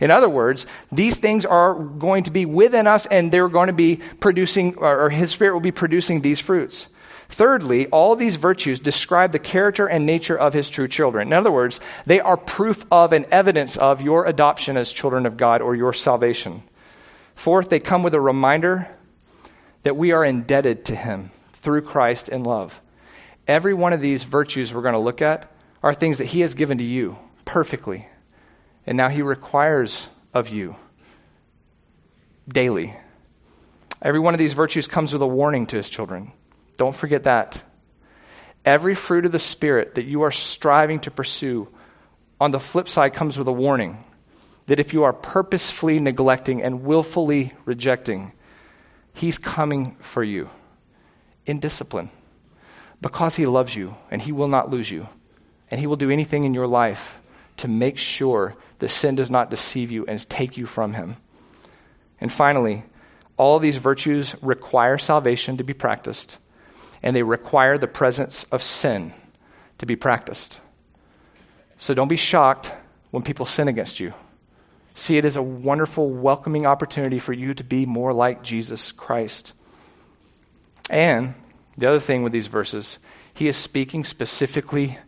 [0.00, 3.72] In other words, these things are going to be within us and they're going to
[3.72, 6.88] be producing, or His Spirit will be producing these fruits.
[7.28, 11.28] Thirdly, all these virtues describe the character and nature of his true children.
[11.28, 15.36] In other words, they are proof of and evidence of your adoption as children of
[15.36, 16.64] God or your salvation.
[17.36, 18.88] Fourth, they come with a reminder
[19.84, 22.80] that we are indebted to him through Christ in love.
[23.48, 25.50] Every one of these virtues we're going to look at
[25.82, 28.06] are things that He has given to you perfectly.
[28.86, 30.76] And now He requires of you
[32.46, 32.94] daily.
[34.02, 36.32] Every one of these virtues comes with a warning to His children.
[36.76, 37.62] Don't forget that.
[38.66, 41.68] Every fruit of the Spirit that you are striving to pursue,
[42.38, 44.04] on the flip side, comes with a warning
[44.66, 48.32] that if you are purposefully neglecting and willfully rejecting,
[49.14, 50.50] He's coming for you
[51.46, 52.10] in discipline
[53.00, 55.08] because He loves you and He will not lose you.
[55.70, 57.18] And He will do anything in your life
[57.58, 61.16] to make sure that sin does not deceive you and take you from Him.
[62.20, 62.84] And finally,
[63.36, 66.38] all these virtues require salvation to be practiced,
[67.02, 69.12] and they require the presence of sin
[69.78, 70.58] to be practiced.
[71.78, 72.72] So don't be shocked
[73.10, 74.12] when people sin against you.
[74.94, 79.52] See it as a wonderful, welcoming opportunity for you to be more like Jesus Christ.
[80.90, 81.34] And
[81.78, 82.98] the other thing with these verses,
[83.32, 84.98] he is speaking specifically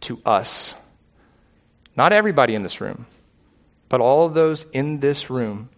[0.00, 0.74] to us.
[1.96, 3.06] Not everybody in this room,
[3.88, 5.68] but all of those in this room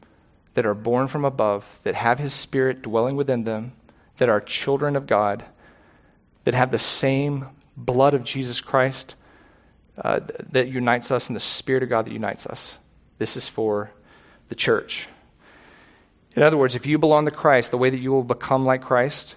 [0.55, 3.73] that are born from above, that have his spirit dwelling within them,
[4.16, 5.45] that are children of God,
[6.45, 9.14] that have the same blood of Jesus Christ
[9.99, 12.79] uh, that unites us and the Spirit of God that unites us.
[13.18, 13.90] This is for
[14.49, 15.09] the church.
[16.35, 18.83] In other words, if you belong to Christ, the way that you will become like
[18.83, 19.35] Christ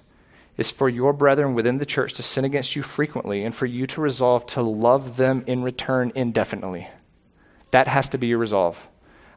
[0.57, 3.85] is for your brethren within the church to sin against you frequently and for you
[3.87, 6.87] to resolve to love them in return indefinitely.
[7.71, 8.77] That has to be your resolve.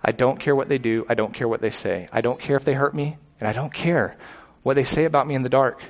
[0.03, 1.05] I don't care what they do.
[1.09, 2.09] I don't care what they say.
[2.13, 4.17] I don't care if they hurt me, and I don't care
[4.63, 5.83] what they say about me in the dark.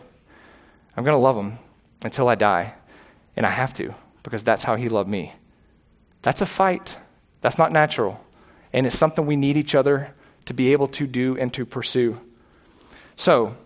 [0.97, 1.59] I'm going to love them
[2.03, 2.75] until I die,
[3.37, 5.33] and I have to because that's how He loved me.
[6.23, 6.97] That's a fight.
[7.41, 8.25] That's not natural.
[8.73, 10.15] And it's something we need each other
[10.47, 12.21] to be able to do and to pursue.
[13.17, 13.57] So,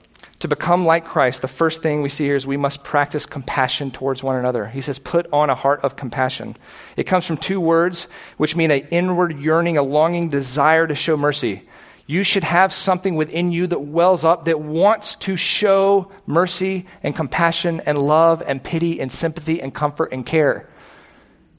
[0.42, 3.92] to become like Christ, the first thing we see here is we must practice compassion
[3.92, 4.66] towards one another.
[4.66, 6.56] He says, put on a heart of compassion.
[6.96, 11.16] It comes from two words which mean an inward yearning, a longing desire to show
[11.16, 11.62] mercy.
[12.08, 17.14] You should have something within you that wells up that wants to show mercy and
[17.14, 20.68] compassion and love and pity and sympathy and comfort and care.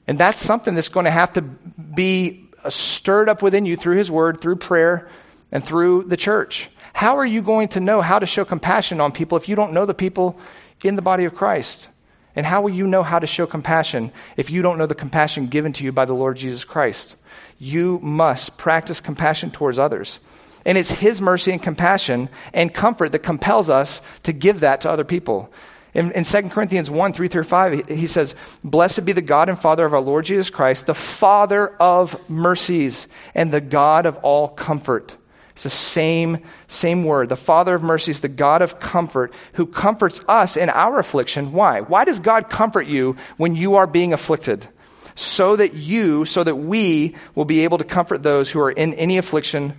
[0.06, 4.10] And that's something that's going to have to be stirred up within you through His
[4.10, 5.08] Word, through prayer,
[5.54, 6.68] and through the church.
[6.92, 9.72] How are you going to know how to show compassion on people if you don't
[9.72, 10.38] know the people
[10.82, 11.88] in the body of Christ?
[12.36, 15.46] And how will you know how to show compassion if you don't know the compassion
[15.46, 17.14] given to you by the Lord Jesus Christ?
[17.58, 20.18] You must practice compassion towards others.
[20.66, 24.90] And it's His mercy and compassion and comfort that compels us to give that to
[24.90, 25.52] other people.
[25.92, 28.34] In, in 2 Corinthians 1 3 through 5, he says,
[28.64, 33.06] Blessed be the God and Father of our Lord Jesus Christ, the Father of mercies
[33.36, 35.16] and the God of all comfort
[35.54, 37.28] it's the same, same word.
[37.28, 41.52] The Father of mercy is the God of comfort, who comforts us in our affliction.
[41.52, 41.80] Why?
[41.80, 44.66] Why does God comfort you when you are being afflicted?
[45.14, 48.94] So that you, so that we will be able to comfort those who are in
[48.94, 49.74] any affliction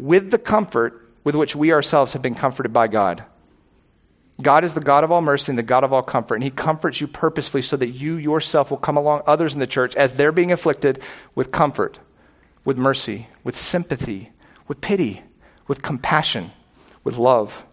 [0.00, 3.24] with the comfort with which we ourselves have been comforted by God.
[4.42, 6.50] God is the God of all mercy and the God of all comfort, and He
[6.50, 10.14] comforts you purposefully so that you yourself will come along others in the church as
[10.14, 11.00] they're being afflicted
[11.36, 12.00] with comfort,
[12.64, 14.32] with mercy, with sympathy,
[14.70, 15.20] with pity,
[15.66, 16.52] with compassion,
[17.02, 17.64] with love.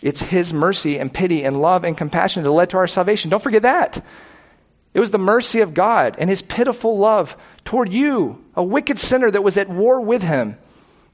[0.00, 3.28] It's His mercy and pity and love and compassion that led to our salvation.
[3.30, 4.02] Don't forget that.
[4.94, 9.30] It was the mercy of God and His pitiful love toward you, a wicked sinner
[9.30, 10.56] that was at war with Him,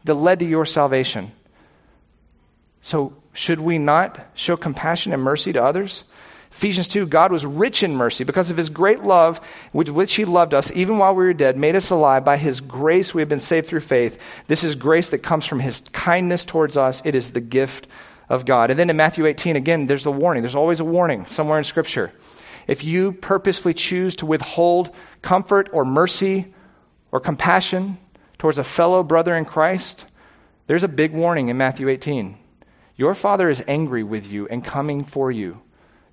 [0.05, 1.33] that led to your salvation.
[2.81, 6.05] So, should we not show compassion and mercy to others?
[6.55, 9.41] Ephesians 2 God was rich in mercy because of his great love
[9.73, 12.25] with which he loved us, even while we were dead, made us alive.
[12.25, 14.19] By his grace, we have been saved through faith.
[14.47, 17.03] This is grace that comes from his kindness towards us.
[17.05, 17.89] It is the gift
[18.29, 18.71] of God.
[18.71, 20.45] And then in Matthew 18, again, there's a warning.
[20.45, 22.13] There's always a warning somewhere in Scripture.
[22.69, 26.55] If you purposefully choose to withhold comfort or mercy
[27.11, 27.99] or compassion
[28.39, 30.07] towards a fellow brother in Christ,
[30.69, 32.39] there's a big warning in Matthew 18.
[32.97, 35.61] Your Father is angry with you and coming for you.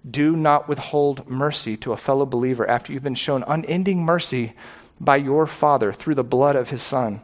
[0.10, 4.54] Do not withhold mercy to a fellow believer after you've been shown unending mercy
[5.00, 7.22] by your Father through the blood of his Son.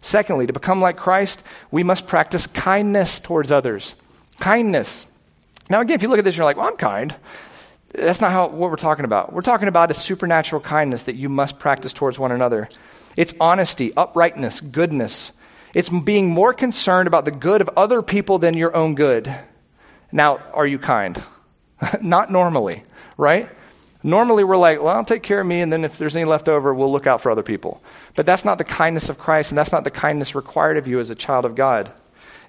[0.00, 3.94] Secondly, to become like Christ, we must practice kindness towards others.
[4.40, 5.06] Kindness.
[5.70, 7.14] Now, again, if you look at this, you're like, well, I'm kind.
[7.92, 9.32] That's not how, what we're talking about.
[9.32, 12.68] We're talking about a supernatural kindness that you must practice towards one another.
[13.16, 15.32] It's honesty, uprightness, goodness.
[15.74, 19.34] It's being more concerned about the good of other people than your own good.
[20.12, 21.20] Now, are you kind?
[22.02, 22.82] Not normally,
[23.16, 23.48] right?
[24.02, 26.48] Normally, we're like, well, I'll take care of me, and then if there's any left
[26.48, 27.82] over, we'll look out for other people.
[28.14, 31.00] But that's not the kindness of Christ, and that's not the kindness required of you
[31.00, 31.92] as a child of God.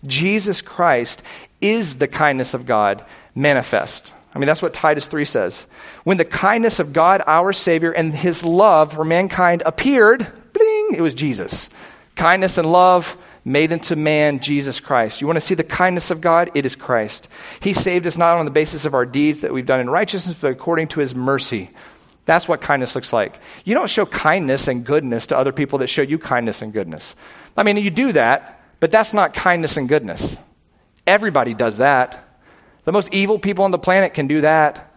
[0.05, 1.23] Jesus Christ
[1.59, 3.03] is the kindness of God
[3.34, 4.13] manifest.
[4.34, 5.65] I mean, that's what Titus 3 says.
[6.03, 10.19] When the kindness of God, our Savior, and his love for mankind appeared,
[10.53, 11.67] bling, it was Jesus.
[12.15, 13.17] Kindness and love
[13.50, 15.20] made into man, Jesus Christ.
[15.20, 16.52] You want to see the kindness of God?
[16.54, 17.28] It is Christ.
[17.60, 20.36] He saved us not on the basis of our deeds that we've done in righteousness,
[20.39, 21.72] but according to his mercy.
[22.26, 23.39] That's what kindness looks like.
[23.66, 27.16] You don't show kindness and goodness to other people that show you kindness and goodness.
[27.58, 30.38] I mean, you do that, but that's not kindness and goodness.
[31.08, 32.24] Everybody does that.
[32.86, 34.93] The most evil people on the planet can do that.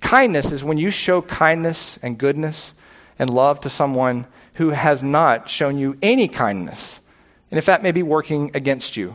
[0.00, 2.74] Kindness is when you show kindness and goodness
[3.18, 7.00] and love to someone who has not shown you any kindness
[7.52, 9.14] and if that may be working against you.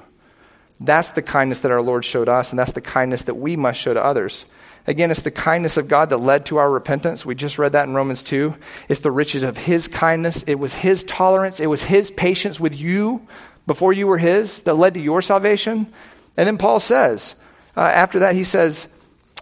[0.79, 3.79] That's the kindness that our Lord showed us, and that's the kindness that we must
[3.79, 4.45] show to others.
[4.85, 7.25] Again, it's the kindness of God that led to our repentance.
[7.25, 8.53] We just read that in Romans 2.
[8.89, 10.43] It's the riches of His kindness.
[10.43, 11.59] It was His tolerance.
[11.59, 13.27] It was His patience with you
[13.65, 15.91] before you were His that led to your salvation.
[16.37, 17.33] And then Paul says,
[17.75, 18.87] uh, after that, he says,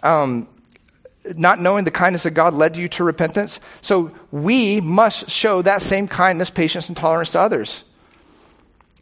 [0.02, 0.48] um,
[1.34, 3.60] not knowing the kindness of God led you to repentance.
[3.82, 7.84] So we must show that same kindness, patience, and tolerance to others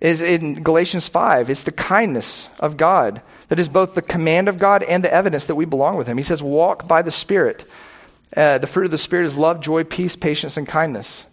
[0.04, 1.48] is in Galatians 5.
[1.48, 5.46] It's the kindness of God that is both the command of God and the evidence
[5.46, 6.18] that we belong with Him.
[6.18, 7.64] He says, Walk by the Spirit.
[8.36, 11.24] Uh, the fruit of the Spirit is love, joy, peace, patience, and kindness.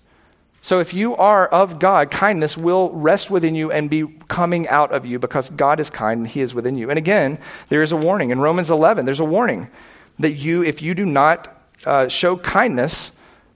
[0.62, 4.94] So if you are of God, kindness will rest within you and be coming out
[4.94, 6.90] of you because God is kind and He is within you.
[6.90, 8.30] And again, there is a warning.
[8.30, 9.70] In Romans 11, there's a warning
[10.20, 13.12] that you, if you do not uh, show kindness,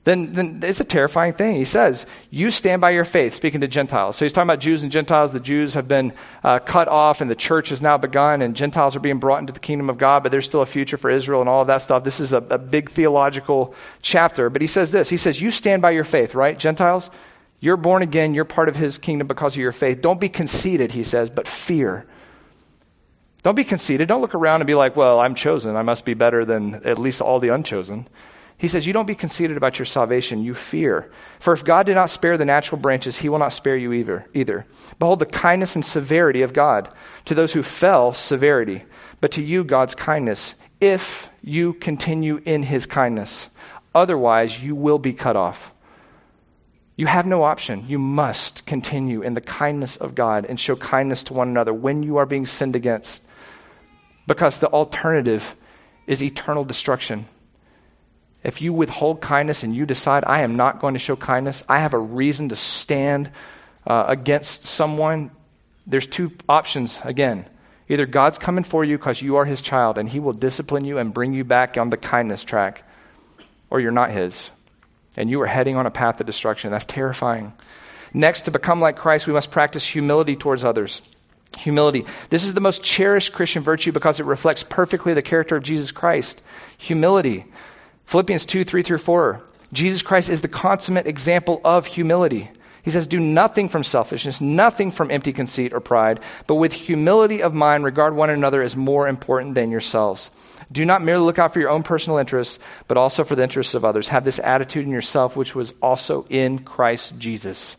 [0.06, 1.56] then, then it's a terrifying thing.
[1.56, 4.16] He says, You stand by your faith, speaking to Gentiles.
[4.16, 5.34] So he's talking about Jews and Gentiles.
[5.34, 8.96] The Jews have been uh, cut off, and the church has now begun, and Gentiles
[8.96, 11.42] are being brought into the kingdom of God, but there's still a future for Israel
[11.42, 12.04] and all of that stuff.
[12.04, 14.52] This is a, a big theological chapter.
[14.52, 16.58] But he says this He says, You stand by your faith, right?
[16.58, 17.10] Gentiles,
[17.60, 20.02] you're born again, you're part of his kingdom because of your faith.
[20.02, 22.06] Don't be conceited, he says, but fear.
[23.42, 24.08] Don't be conceited.
[24.08, 25.76] Don't look around and be like, Well, I'm chosen.
[25.76, 28.08] I must be better than at least all the unchosen.
[28.58, 31.12] He says, You don't be conceited about your salvation, you fear.
[31.40, 34.28] For if God did not spare the natural branches, he will not spare you either.
[34.34, 34.66] either.
[34.98, 36.90] Behold the kindness and severity of God.
[37.26, 38.84] To those who fell, severity,
[39.22, 43.48] but to you, God's kindness, if you continue in his kindness.
[43.94, 45.74] Otherwise, you will be cut off.
[46.98, 47.86] You have no option.
[47.88, 52.04] You must continue in the kindness of God and show kindness to one another when
[52.04, 53.24] you are being sinned against.
[54.28, 55.56] Because the alternative
[56.08, 57.26] is eternal destruction.
[58.46, 61.80] If you withhold kindness and you decide, I am not going to show kindness, I
[61.80, 63.32] have a reason to stand
[63.88, 65.32] uh, against someone,
[65.88, 67.48] there's two options again.
[67.90, 71.00] Either God's coming for you because you are his child and he will discipline you
[71.00, 72.84] and bring you back on the kindness track,
[73.72, 74.52] or you're not his.
[75.18, 76.72] And you are heading on a path of destruction.
[76.72, 77.52] That's terrifying.
[78.14, 81.02] Next, to become like Christ, we must practice humility towards others.
[81.58, 82.06] Humility.
[82.30, 85.92] This is the most cherished Christian virtue because it reflects perfectly the character of Jesus
[85.92, 86.42] Christ.
[86.78, 87.46] Humility.
[88.06, 89.42] Philippians 2 3 through 4.
[89.74, 92.50] Jesus Christ is the consummate example of humility.
[92.84, 97.42] He says, Do nothing from selfishness, nothing from empty conceit or pride, but with humility
[97.42, 100.30] of mind regard one another as more important than yourselves.
[100.72, 103.74] Do not merely look out for your own personal interests, but also for the interests
[103.74, 104.08] of others.
[104.10, 107.76] Have this attitude in yourself, which was also in Christ Jesus.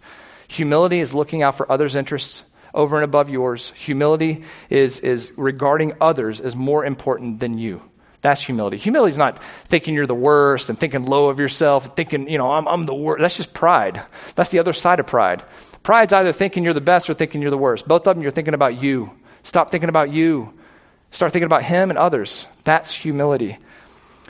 [0.48, 2.42] Humility is looking out for others' interests
[2.74, 3.72] over and above yours.
[3.76, 7.80] Humility is, is regarding others as more important than you.
[8.26, 8.76] That's humility.
[8.76, 12.50] Humility is not thinking you're the worst and thinking low of yourself, thinking, you know,
[12.50, 13.20] I'm, I'm the worst.
[13.20, 14.02] That's just pride.
[14.34, 15.44] That's the other side of pride.
[15.84, 17.86] Pride's either thinking you're the best or thinking you're the worst.
[17.86, 19.12] Both of them, you're thinking about you.
[19.44, 20.52] Stop thinking about you.
[21.12, 22.46] Start thinking about Him and others.
[22.64, 23.58] That's humility.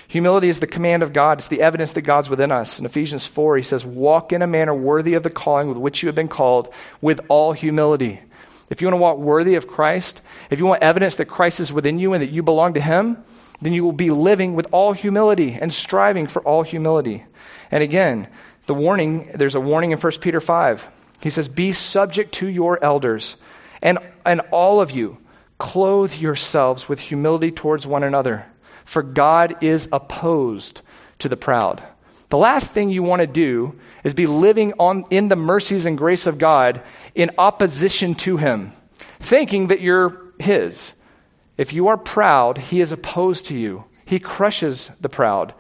[0.08, 1.38] Humility is the command of God.
[1.38, 2.78] It's the evidence that God's within us.
[2.78, 6.02] In Ephesians 4, he says, Walk in a manner worthy of the calling with which
[6.02, 6.70] you have been called,
[7.00, 8.20] with all humility.
[8.68, 10.20] If you want to walk worthy of Christ,
[10.50, 13.24] if you want evidence that Christ is within you and that you belong to Him,
[13.60, 17.24] then you will be living with all humility and striving for all humility.
[17.70, 18.28] And again,
[18.66, 20.88] the warning, there's a warning in 1 Peter 5.
[21.20, 23.36] He says, Be subject to your elders,
[23.82, 25.18] and, and all of you,
[25.58, 28.46] clothe yourselves with humility towards one another,
[28.84, 30.82] for God is opposed
[31.20, 31.82] to the proud.
[32.28, 35.96] The last thing you want to do is be living on, in the mercies and
[35.96, 36.82] grace of God
[37.14, 38.72] in opposition to Him,
[39.20, 40.92] thinking that you're His.
[41.56, 43.84] If you are proud, he is opposed to you.
[44.04, 45.54] He crushes the proud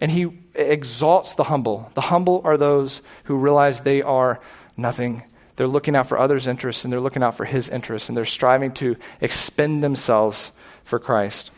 [0.00, 1.90] and he exalts the humble.
[1.94, 4.40] The humble are those who realize they are
[4.76, 5.22] nothing.
[5.56, 8.24] They're looking out for others' interests and they're looking out for his interests and they're
[8.24, 10.50] striving to expend themselves
[10.84, 11.50] for Christ.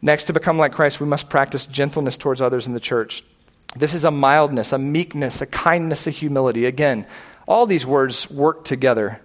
[0.00, 3.24] Next, to become like Christ, we must practice gentleness towards others in the church.
[3.76, 6.66] This is a mildness, a meekness, a kindness, a humility.
[6.66, 7.06] Again,
[7.46, 9.20] all these words work together.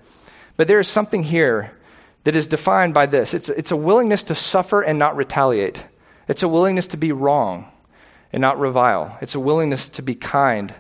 [0.58, 1.72] But there is something here
[2.24, 5.84] that is defined by this it's, it's a willingness to suffer and not retaliate,
[6.28, 7.72] it's a willingness to be wrong
[8.32, 10.74] and not revile, it's a willingness to be kind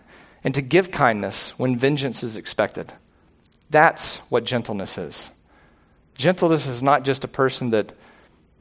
[0.43, 2.91] and to give kindness when vengeance is expected.
[3.69, 5.29] That's what gentleness is.
[6.15, 7.93] Gentleness is not just a person that,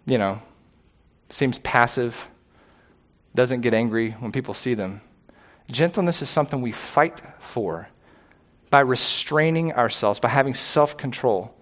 [0.07, 0.41] you know,
[1.30, 2.28] seems passive,
[3.35, 5.01] doesn't get angry when people see them.
[5.70, 7.89] Gentleness is something we fight for
[8.70, 11.55] by restraining ourselves, by having self control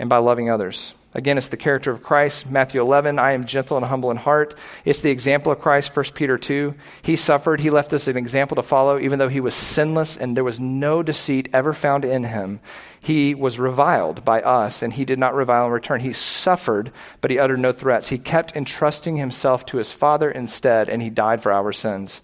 [0.00, 0.94] and by loving others.
[1.12, 2.50] Again, it's the character of Christ.
[2.50, 4.54] Matthew 11, I am gentle and humble in heart.
[4.84, 6.72] It's the example of Christ, 1 Peter 2.
[7.02, 7.60] He suffered.
[7.60, 10.58] He left us an example to follow, even though he was sinless and there was
[10.58, 12.60] no deceit ever found in him.
[13.02, 16.00] He was reviled by us, and he did not revile in return.
[16.00, 18.08] He suffered, but he uttered no threats.
[18.08, 22.22] He kept entrusting himself to his Father instead, and he died for our sins.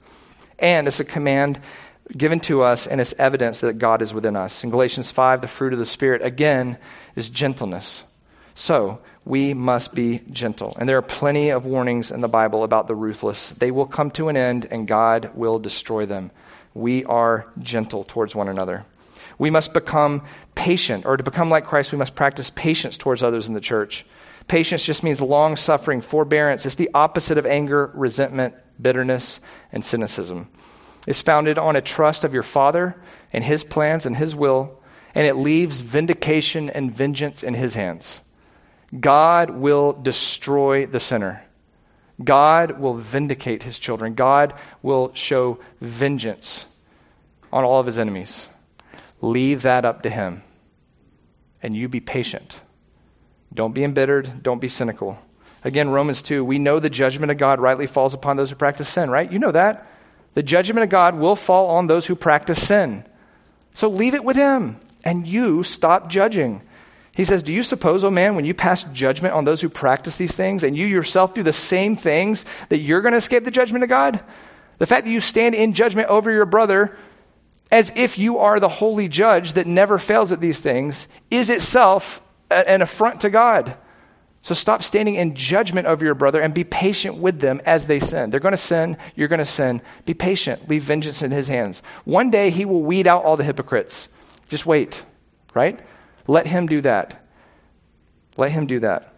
[0.58, 1.60] And it's a command
[2.14, 4.62] given to us, and it's evidence that God is within us.
[4.62, 6.78] In Galatians 5, the fruit of the Spirit, again,
[7.14, 8.04] is gentleness.
[8.54, 10.76] So, we must be gentle.
[10.78, 13.50] And there are plenty of warnings in the Bible about the ruthless.
[13.50, 16.30] They will come to an end, and God will destroy them.
[16.74, 18.84] We are gentle towards one another.
[19.38, 20.22] We must become
[20.54, 24.06] patient, or to become like Christ, we must practice patience towards others in the church.
[24.48, 26.64] Patience just means long suffering, forbearance.
[26.64, 29.40] It's the opposite of anger, resentment, bitterness,
[29.72, 30.48] and cynicism
[31.06, 32.96] is founded on a trust of your Father
[33.32, 34.80] and His plans and His will,
[35.14, 38.20] and it leaves vindication and vengeance in His hands.
[38.98, 41.42] God will destroy the sinner.
[42.22, 44.14] God will vindicate His children.
[44.14, 46.66] God will show vengeance
[47.52, 48.48] on all of His enemies.
[49.20, 50.42] Leave that up to Him,
[51.62, 52.60] and you be patient.
[53.52, 54.42] Don't be embittered.
[54.42, 55.18] Don't be cynical.
[55.64, 58.88] Again, Romans 2, we know the judgment of God rightly falls upon those who practice
[58.88, 59.30] sin, right?
[59.30, 59.86] You know that.
[60.36, 63.06] The judgment of God will fall on those who practice sin.
[63.72, 66.60] So leave it with Him, and you stop judging.
[67.14, 70.16] He says, Do you suppose, oh man, when you pass judgment on those who practice
[70.16, 73.50] these things, and you yourself do the same things, that you're going to escape the
[73.50, 74.22] judgment of God?
[74.76, 76.98] The fact that you stand in judgment over your brother
[77.70, 82.20] as if you are the holy judge that never fails at these things is itself
[82.50, 83.74] an affront to God.
[84.46, 87.98] So stop standing in judgment over your brother and be patient with them as they
[87.98, 88.30] sin.
[88.30, 89.82] They're going to sin, you're going to sin.
[90.04, 91.82] Be patient, leave vengeance in his hands.
[92.04, 94.06] One day he will weed out all the hypocrites.
[94.48, 95.02] Just wait,
[95.52, 95.80] right?
[96.28, 97.26] Let him do that.
[98.36, 99.14] Let him do that.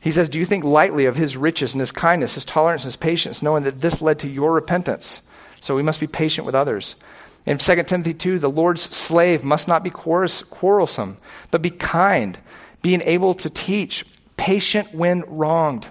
[0.00, 2.88] He says, Do you think lightly of his riches and his kindness, his tolerance and
[2.88, 5.20] his patience, knowing that this led to your repentance?
[5.60, 6.96] So we must be patient with others.
[7.44, 11.18] In 2 Timothy 2, the Lord's slave must not be quarrelsome,
[11.50, 12.38] but be kind,
[12.80, 14.06] being able to teach
[14.36, 15.88] patient when wronged.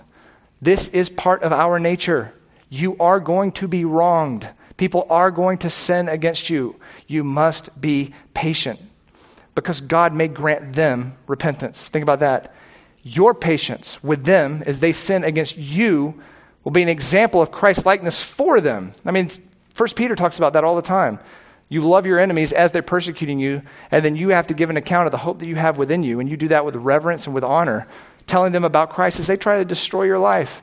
[0.61, 2.31] This is part of our nature.
[2.69, 4.47] You are going to be wronged.
[4.77, 6.75] People are going to sin against you.
[7.07, 8.79] You must be patient
[9.53, 11.87] because God may grant them repentance.
[11.87, 12.53] Think about that.
[13.03, 16.21] Your patience with them as they sin against you
[16.63, 18.91] will be an example of Christ's likeness for them.
[19.05, 19.29] I mean,
[19.73, 21.19] First Peter talks about that all the time.
[21.69, 24.77] You love your enemies as they're persecuting you, and then you have to give an
[24.77, 27.25] account of the hope that you have within you, and you do that with reverence
[27.25, 27.87] and with honor,
[28.27, 30.61] telling them about Christ as they try to destroy your life.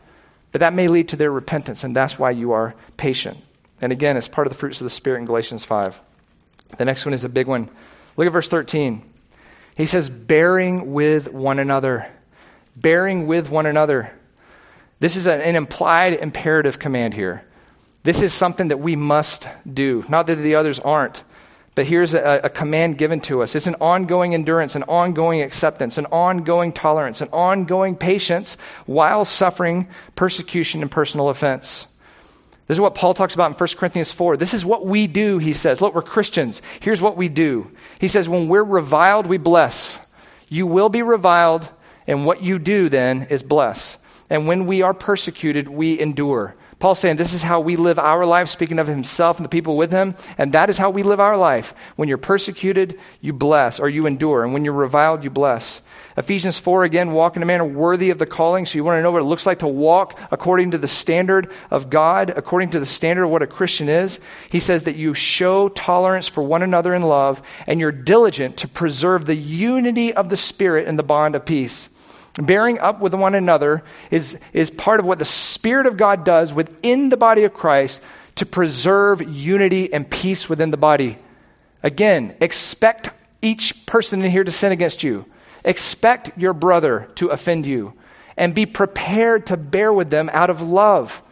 [0.50, 3.38] But that may lead to their repentance, and that's why you are patient.
[3.80, 6.00] And again, it's part of the fruits of the Spirit in Galatians 5.
[6.76, 7.70] The next one is a big one.
[8.16, 9.02] Look at verse 13.
[9.76, 12.06] He says, bearing with one another.
[12.76, 14.12] Bearing with one another.
[15.00, 17.44] This is an implied imperative command here.
[18.04, 20.04] This is something that we must do.
[20.08, 21.22] Not that the others aren't,
[21.74, 23.54] but here's a, a, command given to us.
[23.54, 29.88] It's an ongoing endurance, an ongoing acceptance, an ongoing tolerance, an ongoing patience while suffering
[30.14, 31.86] persecution and personal offense.
[32.66, 34.36] This is what Paul talks about in 1 Corinthians 4.
[34.36, 35.80] This is what we do, he says.
[35.80, 36.60] Look, we're Christians.
[36.80, 37.70] Here's what we do.
[37.98, 39.98] He says, when we're reviled, we bless.
[40.48, 41.68] You will be reviled,
[42.06, 43.96] and what you do then is bless.
[44.28, 46.54] And when we are persecuted, we endure.
[46.82, 49.76] Paul's saying this is how we live our life, speaking of himself and the people
[49.76, 51.74] with him, and that is how we live our life.
[51.94, 55.80] When you're persecuted, you bless, or you endure, and when you're reviled, you bless.
[56.16, 58.66] Ephesians 4 again, walk in a manner worthy of the calling.
[58.66, 61.52] So you want to know what it looks like to walk according to the standard
[61.70, 64.18] of God, according to the standard of what a Christian is.
[64.50, 68.66] He says that you show tolerance for one another in love, and you're diligent to
[68.66, 71.88] preserve the unity of the Spirit in the bond of peace.
[72.40, 76.52] Bearing up with one another is, is part of what the Spirit of God does
[76.52, 78.00] within the body of Christ
[78.36, 81.18] to preserve unity and peace within the body.
[81.82, 83.10] Again, expect
[83.42, 85.26] each person in here to sin against you.
[85.64, 87.92] Expect your brother to offend you.
[88.36, 91.22] And be prepared to bear with them out of love.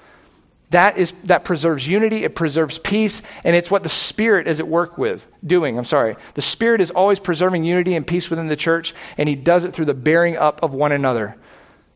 [0.70, 4.68] That, is, that preserves unity, it preserves peace, and it's what the Spirit is at
[4.68, 5.76] work with, doing.
[5.76, 6.16] I'm sorry.
[6.34, 9.74] The Spirit is always preserving unity and peace within the church, and He does it
[9.74, 11.34] through the bearing up of one another.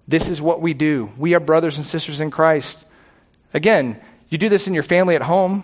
[0.08, 1.10] This is what we do.
[1.16, 2.84] We are brothers and sisters in Christ.
[3.54, 5.62] Again, you do this in your family at home.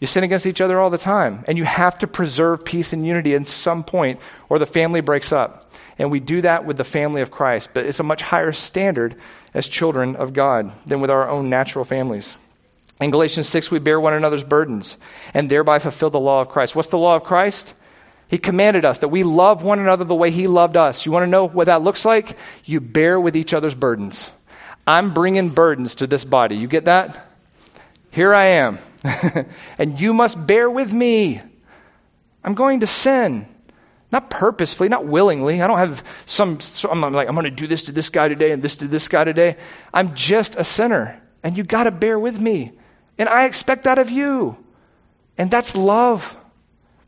[0.00, 3.06] You sin against each other all the time, and you have to preserve peace and
[3.06, 5.70] unity at some point, or the family breaks up.
[5.98, 9.14] And we do that with the family of Christ, but it's a much higher standard
[9.52, 12.36] as children of God than with our own natural families.
[13.00, 14.96] In Galatians 6, we bear one another's burdens
[15.32, 16.76] and thereby fulfill the law of Christ.
[16.76, 17.74] What's the law of Christ?
[18.28, 21.04] He commanded us that we love one another the way He loved us.
[21.04, 22.36] You want to know what that looks like?
[22.64, 24.28] You bear with each other's burdens.
[24.86, 26.56] I'm bringing burdens to this body.
[26.56, 27.26] You get that?
[28.10, 28.78] Here I am.
[29.78, 31.40] and you must bear with me.
[32.44, 33.46] I'm going to sin.
[34.12, 35.62] Not purposefully, not willingly.
[35.62, 36.58] I don't have some,
[36.90, 39.08] I'm like, I'm going to do this to this guy today and this to this
[39.08, 39.56] guy today.
[39.94, 41.20] I'm just a sinner.
[41.42, 42.72] And you got to bear with me.
[43.20, 44.56] And I expect that of you.
[45.36, 46.38] And that's love.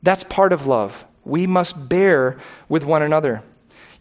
[0.03, 1.07] That's part of love.
[1.25, 2.39] We must bear
[2.69, 3.43] with one another.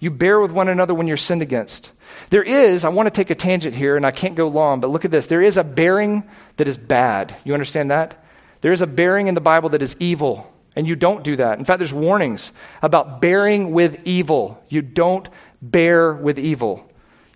[0.02, 1.90] You bear with one another when you're sinned against.
[2.30, 4.90] There is, I want to take a tangent here, and I can't go long, but
[4.90, 5.28] look at this.
[5.28, 7.34] There is a bearing that is bad.
[7.46, 8.22] You understand that?
[8.60, 10.52] There is a bearing in the Bible that is evil.
[10.76, 11.60] And you don't do that.
[11.60, 12.52] In fact, there's warnings
[12.82, 14.62] about bearing with evil.
[14.68, 15.30] You don't
[15.62, 16.91] bear with evil.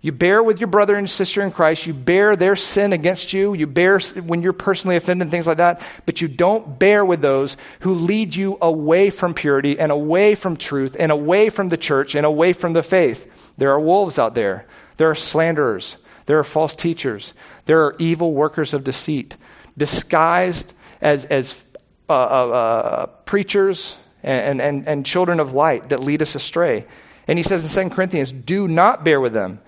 [0.06, 1.84] You bear with your brother and sister in Christ.
[1.84, 3.54] You bear their sin against you.
[3.54, 5.82] You bear when you're personally offended, and things like that.
[6.06, 10.58] But you don't bear with those who lead you away from purity and away from
[10.58, 13.28] truth and away from the church and away from the faith.
[13.58, 14.66] There are wolves out there.
[14.96, 15.96] There are slanderers.
[16.26, 17.34] There are false teachers.
[17.64, 19.36] There are evil workers of deceit,
[19.76, 21.60] disguised as, as
[22.08, 26.86] uh, uh, uh, preachers and, and, and children of light that lead us astray.
[27.26, 29.58] And he says in 2 Corinthians, do not bear with them.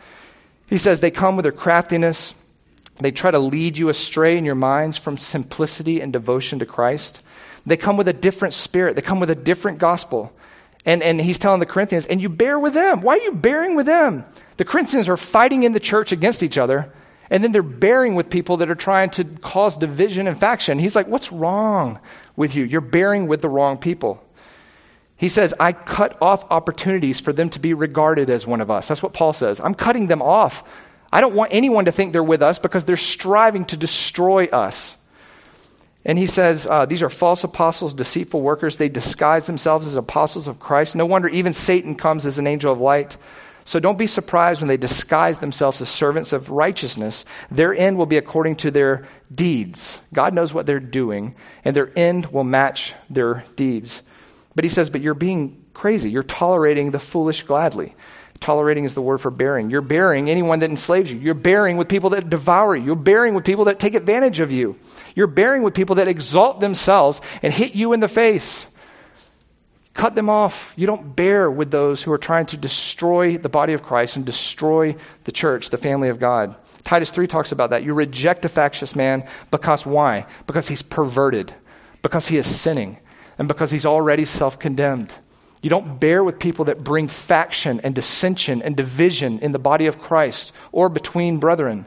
[0.69, 2.35] He says they come with their craftiness.
[3.01, 7.21] They try to lead you astray in your minds from simplicity and devotion to Christ.
[7.65, 8.97] They come with a different spirit.
[8.97, 10.33] They come with a different gospel.
[10.85, 13.03] And, and he's telling the Corinthians, and you bear with them.
[13.03, 14.25] Why are you bearing with them?
[14.57, 16.93] The Corinthians are fighting in the church against each other,
[17.31, 20.79] and then they're bearing with people that are trying to cause division and faction.
[20.79, 21.99] He's like, What's wrong
[22.37, 22.65] with you?
[22.65, 24.25] You're bearing with the wrong people.
[25.19, 28.87] He says, I cut off opportunities for them to be regarded as one of us.
[28.87, 29.61] That's what Paul says.
[29.61, 30.63] I'm cutting them off.
[31.13, 34.97] I don't want anyone to think they're with us because they're striving to destroy us.
[36.05, 38.77] And he says, uh, These are false apostles, deceitful workers.
[38.77, 40.95] They disguise themselves as apostles of Christ.
[40.95, 43.17] No wonder even Satan comes as an angel of light.
[43.65, 47.25] So don't be surprised when they disguise themselves as servants of righteousness.
[47.51, 49.99] Their end will be according to their deeds.
[50.15, 54.03] God knows what they're doing, and their end will match their deeds.
[54.59, 56.11] But he says, But you're being crazy.
[56.11, 57.95] You're tolerating the foolish gladly.
[58.41, 59.71] Tolerating is the word for bearing.
[59.71, 61.21] You're bearing anyone that enslaves you.
[61.21, 62.87] You're bearing with people that devour you.
[62.87, 64.77] You're bearing with people that take advantage of you.
[65.15, 68.67] You're bearing with people that exalt themselves and hit you in the face.
[69.95, 70.75] Cut them off.
[70.75, 74.27] You don't bear with those who are trying to destroy the body of Christ and
[74.27, 76.57] destroy the church, the family of God.
[76.83, 77.85] Titus 3 talks about that.
[77.85, 80.27] You reject a factious man because why?
[80.49, 81.55] Because he's perverted,
[82.03, 82.99] because he is sinning.
[83.39, 85.15] And because he's already self condemned.
[85.63, 89.87] You don't bear with people that bring faction and dissension and division in the body
[89.87, 91.87] of Christ or between brethren,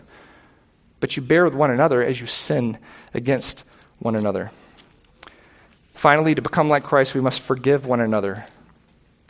[1.00, 2.78] but you bear with one another as you sin
[3.14, 3.64] against
[4.00, 4.52] one another.
[5.94, 8.46] Finally, to become like Christ, we must forgive one another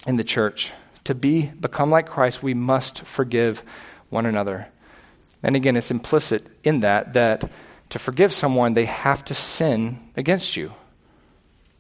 [0.08, 0.72] in the church.
[1.06, 3.62] To be become like Christ, we must forgive
[4.10, 4.68] one another.
[5.44, 7.50] And again, it's implicit in that that
[7.90, 10.74] to forgive someone, they have to sin against you.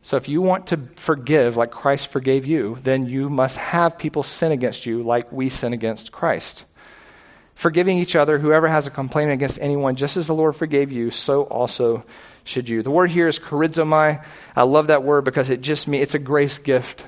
[0.03, 4.23] So if you want to forgive like Christ forgave you, then you must have people
[4.23, 6.65] sin against you like we sin against Christ.
[7.53, 11.11] Forgiving each other, whoever has a complaint against anyone, just as the Lord forgave you,
[11.11, 12.03] so also
[12.43, 12.81] should you.
[12.81, 14.25] The word here is charizomai.
[14.55, 17.05] I love that word because it just means it's a grace gift.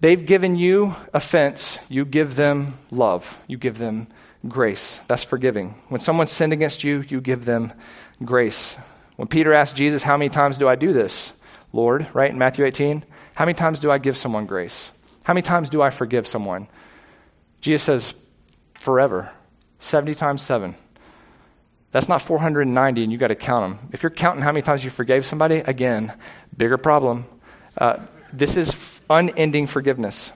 [0.00, 4.06] They've given you offense, you give them love, you give them
[4.46, 5.00] grace.
[5.08, 5.74] That's forgiving.
[5.88, 7.72] When someone sinned against you, you give them
[8.24, 8.76] grace.
[9.16, 11.32] When Peter asked Jesus, How many times do I do this?
[11.72, 13.04] Lord, right, in Matthew 18,
[13.34, 14.90] how many times do I give someone grace?
[15.24, 16.68] How many times do I forgive someone?
[17.60, 18.14] Jesus says,
[18.80, 19.30] forever.
[19.80, 20.74] 70 times 7.
[21.90, 23.88] That's not 490, and you got to count them.
[23.92, 26.12] If you're counting how many times you forgave somebody, again,
[26.56, 27.24] bigger problem.
[27.76, 30.32] Uh, this is unending forgiveness.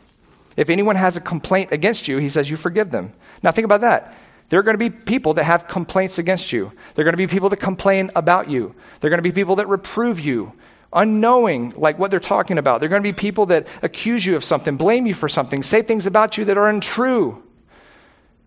[0.57, 3.12] If anyone has a complaint against you, he says you forgive them.
[3.43, 4.16] Now, think about that.
[4.49, 6.72] There are going to be people that have complaints against you.
[6.95, 8.74] There are going to be people that complain about you.
[9.01, 10.53] There are going to be people that reprove you
[10.93, 12.80] unknowing like what they're talking about.
[12.80, 15.82] They're going to be people that accuse you of something, blame you for something, say
[15.82, 17.43] things about you that are untrue.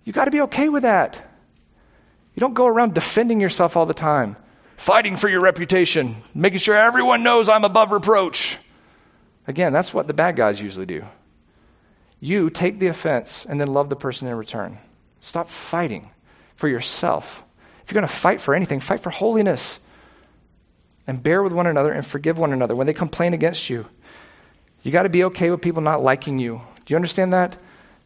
[0.03, 1.15] You got to be okay with that.
[2.35, 4.35] You don't go around defending yourself all the time,
[4.77, 8.57] fighting for your reputation, making sure everyone knows I'm above reproach.
[9.47, 11.03] Again, that's what the bad guys usually do.
[12.19, 14.77] You take the offense and then love the person in return.
[15.21, 16.09] Stop fighting
[16.55, 17.43] for yourself.
[17.83, 19.79] If you're going to fight for anything, fight for holiness
[21.07, 23.85] and bear with one another and forgive one another when they complain against you.
[24.83, 26.61] You got to be okay with people not liking you.
[26.85, 27.57] Do you understand that?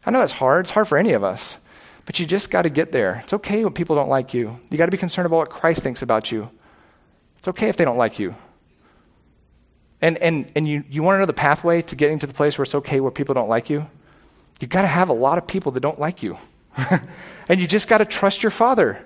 [0.06, 0.66] I know that's hard.
[0.66, 1.58] It's hard for any of us.
[2.06, 3.22] But you just got to get there.
[3.24, 4.60] It's okay when people don't like you.
[4.70, 6.50] You got to be concerned about what Christ thinks about you.
[7.38, 8.36] It's okay if they don't like you.
[10.02, 12.58] And, and, and you, you want to know the pathway to getting to the place
[12.58, 13.86] where it's okay where people don't like you?
[14.60, 16.38] You got to have a lot of people that don't like you.
[17.50, 19.06] and you just got to trust your Father.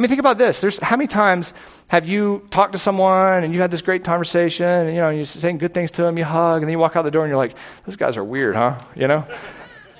[0.00, 0.62] I mean, think about this.
[0.62, 1.52] There's how many times
[1.88, 5.26] have you talked to someone and you had this great conversation and you know you're
[5.26, 7.28] saying good things to them, you hug, and then you walk out the door and
[7.28, 8.80] you're like, those guys are weird, huh?
[8.96, 9.26] You know,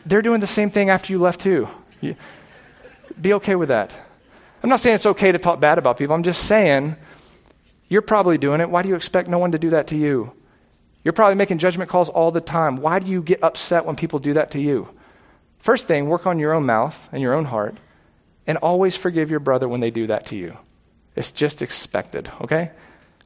[0.07, 1.68] they're doing the same thing after you left too.
[2.01, 2.16] You,
[3.20, 3.94] be okay with that.
[4.62, 6.14] I'm not saying it's okay to talk bad about people.
[6.14, 6.96] I'm just saying
[7.90, 8.70] you're probably doing it.
[8.70, 10.32] Why do you expect no one to do that to you?
[11.05, 12.78] You're probably making judgment calls all the time.
[12.78, 14.88] Why do you get upset when people do that to you?
[15.59, 17.76] First thing, work on your own mouth and your own heart.
[18.51, 20.59] And always forgive your brother when they do that to you.
[21.14, 22.72] It's just expected, okay?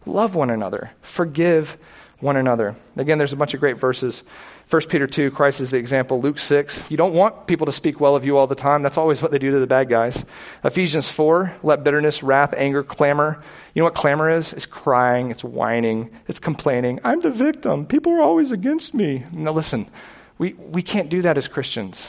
[0.04, 0.90] Love one another.
[1.00, 1.78] Forgive
[2.20, 2.76] one another.
[2.98, 4.22] Again, there's a bunch of great verses.
[4.68, 6.20] 1 Peter 2, Christ is the example.
[6.20, 8.82] Luke 6, you don't want people to speak well of you all the time.
[8.82, 10.26] That's always what they do to the bad guys.
[10.62, 13.42] Ephesians 4, let bitterness, wrath, anger, clamor.
[13.72, 14.52] You know what clamor is?
[14.52, 17.00] It's crying, it's whining, it's complaining.
[17.02, 17.86] I'm the victim.
[17.86, 19.24] People are always against me.
[19.32, 19.88] Now, listen,
[20.36, 22.08] we, we can't do that as Christians.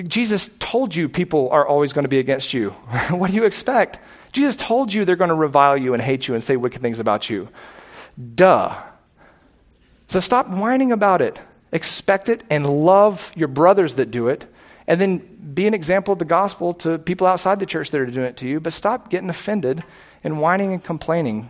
[0.00, 2.70] Jesus told you people are always going to be against you.
[3.10, 3.98] what do you expect?
[4.32, 6.98] Jesus told you they're going to revile you and hate you and say wicked things
[6.98, 7.48] about you.
[8.34, 8.74] Duh.
[10.08, 11.38] So stop whining about it.
[11.72, 14.46] Expect it and love your brothers that do it.
[14.86, 15.18] And then
[15.54, 18.36] be an example of the gospel to people outside the church that are doing it
[18.38, 18.60] to you.
[18.60, 19.84] But stop getting offended
[20.24, 21.48] and whining and complaining.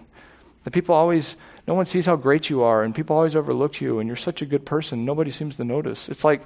[0.64, 1.36] The people always,
[1.66, 4.42] no one sees how great you are, and people always overlook you, and you're such
[4.42, 5.04] a good person.
[5.04, 6.08] Nobody seems to notice.
[6.08, 6.42] It's like,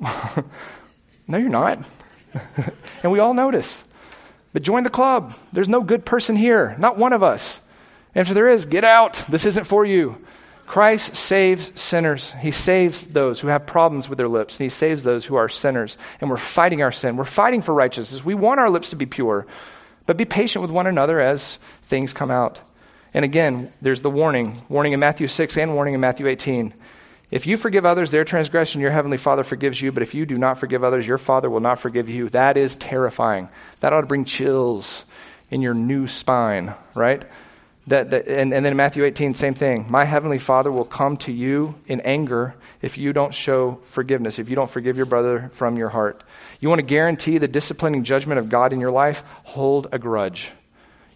[1.28, 1.84] no, you're not.
[3.02, 3.82] and we all notice.
[4.52, 5.34] But join the club.
[5.52, 7.60] There's no good person here, not one of us.
[8.14, 9.24] And if there is, get out.
[9.28, 10.18] This isn't for you.
[10.66, 12.32] Christ saves sinners.
[12.40, 15.48] He saves those who have problems with their lips, and He saves those who are
[15.48, 15.96] sinners.
[16.20, 17.16] And we're fighting our sin.
[17.16, 18.24] We're fighting for righteousness.
[18.24, 19.46] We want our lips to be pure.
[20.06, 22.60] But be patient with one another as things come out.
[23.14, 26.74] And again, there's the warning warning in Matthew 6 and warning in Matthew 18.
[27.32, 29.90] If you forgive others their transgression, your heavenly Father forgives you.
[29.90, 32.28] But if you do not forgive others, your Father will not forgive you.
[32.28, 33.48] That is terrifying.
[33.80, 35.06] That ought to bring chills
[35.50, 37.24] in your new spine, right?
[37.86, 39.86] That, that, and, and then Matthew 18, same thing.
[39.88, 44.50] My heavenly Father will come to you in anger if you don't show forgiveness, if
[44.50, 46.22] you don't forgive your brother from your heart.
[46.60, 49.24] You want to guarantee the disciplining judgment of God in your life?
[49.44, 50.52] Hold a grudge.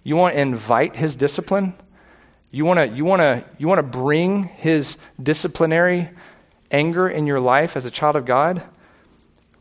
[0.03, 1.75] You want to invite his discipline?
[2.51, 6.11] You want to you want to you want to bring his disciplinary
[6.71, 8.63] anger in your life as a child of God?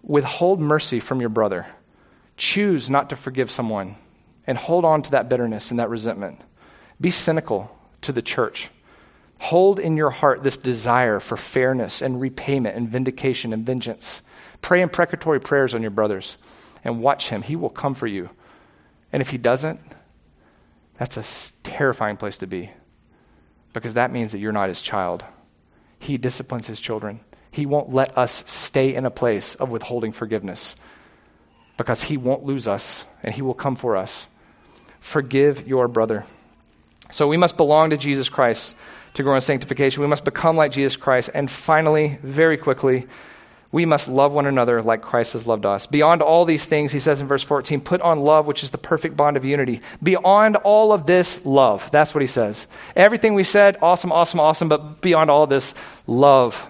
[0.03, 1.65] Withhold mercy from your brother.
[2.37, 3.95] Choose not to forgive someone
[4.47, 6.39] and hold on to that bitterness and that resentment.
[7.01, 8.69] Be cynical to the church.
[9.39, 14.21] Hold in your heart this desire for fairness and repayment and vindication and vengeance.
[14.61, 16.37] Pray imprecatory prayers on your brothers
[16.83, 17.41] and watch him.
[17.41, 18.29] He will come for you.
[19.11, 19.79] And if he doesn't,
[20.97, 21.25] that's a
[21.63, 22.71] terrifying place to be
[23.73, 25.25] because that means that you're not his child.
[25.99, 27.19] He disciplines his children.
[27.51, 30.75] He won't let us stay in a place of withholding forgiveness
[31.77, 34.27] because he won't lose us and he will come for us.
[34.99, 36.25] Forgive your brother.
[37.11, 38.75] So we must belong to Jesus Christ
[39.13, 40.01] to grow in sanctification.
[40.01, 41.29] We must become like Jesus Christ.
[41.33, 43.07] And finally, very quickly,
[43.75, 45.85] we must love one another like Christ has loved us.
[45.85, 48.77] Beyond all these things, he says in verse 14, put on love, which is the
[48.77, 49.81] perfect bond of unity.
[50.01, 51.91] Beyond all of this, love.
[51.91, 52.67] That's what he says.
[52.95, 55.73] Everything we said, awesome, awesome, awesome, but beyond all this,
[56.07, 56.65] love.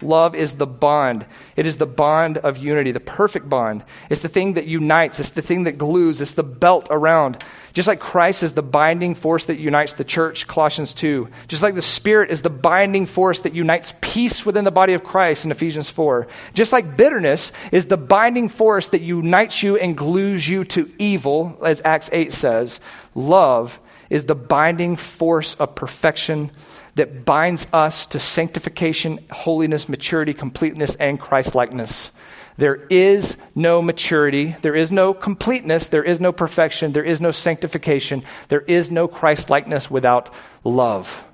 [0.00, 1.26] Love is the bond.
[1.56, 3.84] It is the bond of unity, the perfect bond.
[4.08, 7.44] It's the thing that unites, it's the thing that glues, it's the belt around.
[7.76, 11.28] Just like Christ is the binding force that unites the church, Colossians 2.
[11.46, 15.04] Just like the Spirit is the binding force that unites peace within the body of
[15.04, 16.26] Christ in Ephesians 4.
[16.54, 21.58] Just like bitterness is the binding force that unites you and glues you to evil,
[21.62, 22.80] as Acts 8 says,
[23.14, 26.50] love is the binding force of perfection
[26.94, 32.10] that binds us to sanctification, holiness, maturity, completeness, and Christlikeness.
[32.58, 37.30] There is no maturity, there is no completeness, there is no perfection, there is no
[37.30, 40.32] sanctification, there is no Christ likeness without
[40.64, 41.24] love.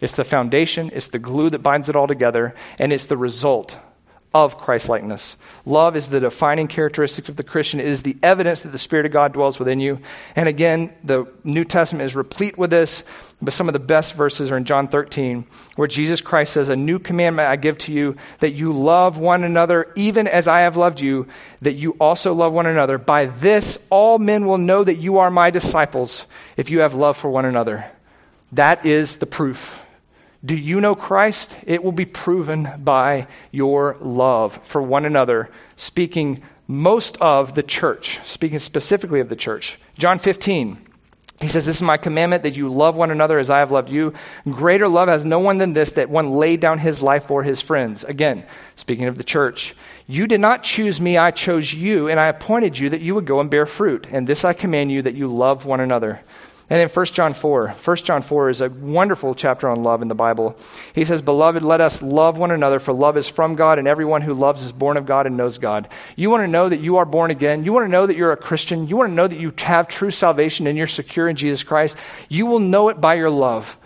[0.00, 3.76] It's the foundation, it's the glue that binds it all together, and it's the result
[4.32, 5.36] of Christ likeness.
[5.64, 7.80] Love is the defining characteristic of the Christian.
[7.80, 10.00] It is the evidence that the Spirit of God dwells within you.
[10.36, 13.02] And again, the New Testament is replete with this,
[13.40, 15.44] but some of the best verses are in John 13,
[15.76, 19.44] where Jesus Christ says, A new commandment I give to you, that you love one
[19.44, 21.28] another, even as I have loved you,
[21.62, 22.98] that you also love one another.
[22.98, 26.26] By this, all men will know that you are my disciples,
[26.56, 27.86] if you have love for one another.
[28.52, 29.84] That is the proof
[30.44, 31.56] do you know Christ?
[31.66, 38.20] It will be proven by your love for one another, speaking most of the church,
[38.24, 39.78] speaking specifically of the church.
[39.98, 40.78] John 15,
[41.40, 43.90] he says, This is my commandment that you love one another as I have loved
[43.90, 44.12] you.
[44.50, 47.60] Greater love has no one than this, that one laid down his life for his
[47.60, 48.02] friends.
[48.04, 49.76] Again, speaking of the church,
[50.08, 53.26] you did not choose me, I chose you, and I appointed you that you would
[53.26, 54.08] go and bear fruit.
[54.10, 56.20] And this I command you that you love one another.
[56.70, 57.68] And then 1 John 4.
[57.82, 60.54] 1 John 4 is a wonderful chapter on love in the Bible.
[60.94, 64.20] He says, Beloved, let us love one another, for love is from God, and everyone
[64.20, 65.88] who loves is born of God and knows God.
[66.14, 67.64] You want to know that you are born again?
[67.64, 68.86] You want to know that you're a Christian?
[68.86, 71.96] You want to know that you have true salvation and you're secure in Jesus Christ?
[72.28, 73.78] You will know it by your love.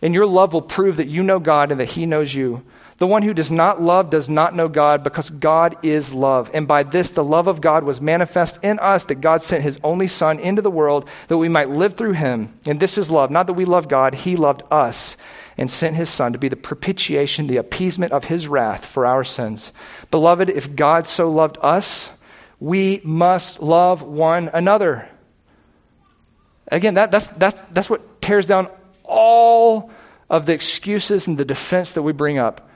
[0.00, 2.62] And your love will prove that you know God and that He knows you.
[3.00, 6.50] The one who does not love does not know God because God is love.
[6.52, 9.78] And by this, the love of God was manifest in us that God sent his
[9.82, 12.58] only Son into the world that we might live through him.
[12.66, 13.30] And this is love.
[13.30, 15.16] Not that we love God, he loved us
[15.56, 19.24] and sent his Son to be the propitiation, the appeasement of his wrath for our
[19.24, 19.72] sins.
[20.10, 22.10] Beloved, if God so loved us,
[22.58, 25.08] we must love one another.
[26.68, 28.68] Again, that, that's, that's, that's what tears down
[29.04, 29.90] all
[30.28, 32.66] of the excuses and the defense that we bring up.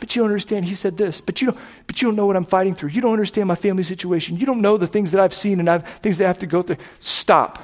[0.00, 0.64] But you don't understand.
[0.64, 1.20] He said this.
[1.20, 2.90] But you don't, but you don't know what I'm fighting through.
[2.90, 4.38] You don't understand my family situation.
[4.38, 6.46] You don't know the things that I've seen and I've, things that I have to
[6.46, 6.76] go through.
[7.00, 7.58] Stop.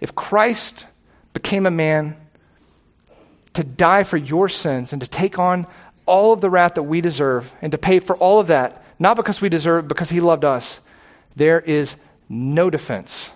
[0.00, 0.86] If Christ
[1.32, 2.16] became a man
[3.54, 5.66] to die for your sins and to take on
[6.06, 9.16] all of the wrath that we deserve and to pay for all of that, not
[9.16, 10.80] because we deserve it, because he loved us,
[11.36, 11.96] there is
[12.28, 13.30] no defense,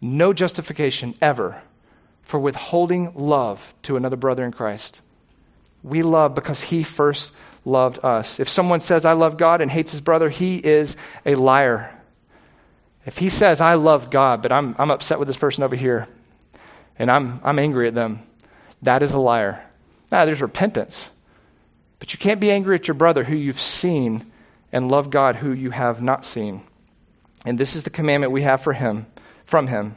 [0.00, 1.62] no justification ever
[2.22, 5.00] for withholding love to another brother in Christ.
[5.84, 7.32] We love because he first
[7.64, 8.40] loved us.
[8.40, 11.90] If someone says, I love God and hates his brother, he is a liar.
[13.06, 16.08] If he says, I love God, but I'm, I'm upset with this person over here,
[16.98, 18.20] and I'm, I'm angry at them,
[18.82, 19.62] that is a liar.
[20.10, 21.10] Now, there's repentance.
[21.98, 24.30] But you can't be angry at your brother who you've seen
[24.72, 26.62] and love God who you have not seen.
[27.44, 29.06] And this is the commandment we have for him,
[29.44, 29.96] from him,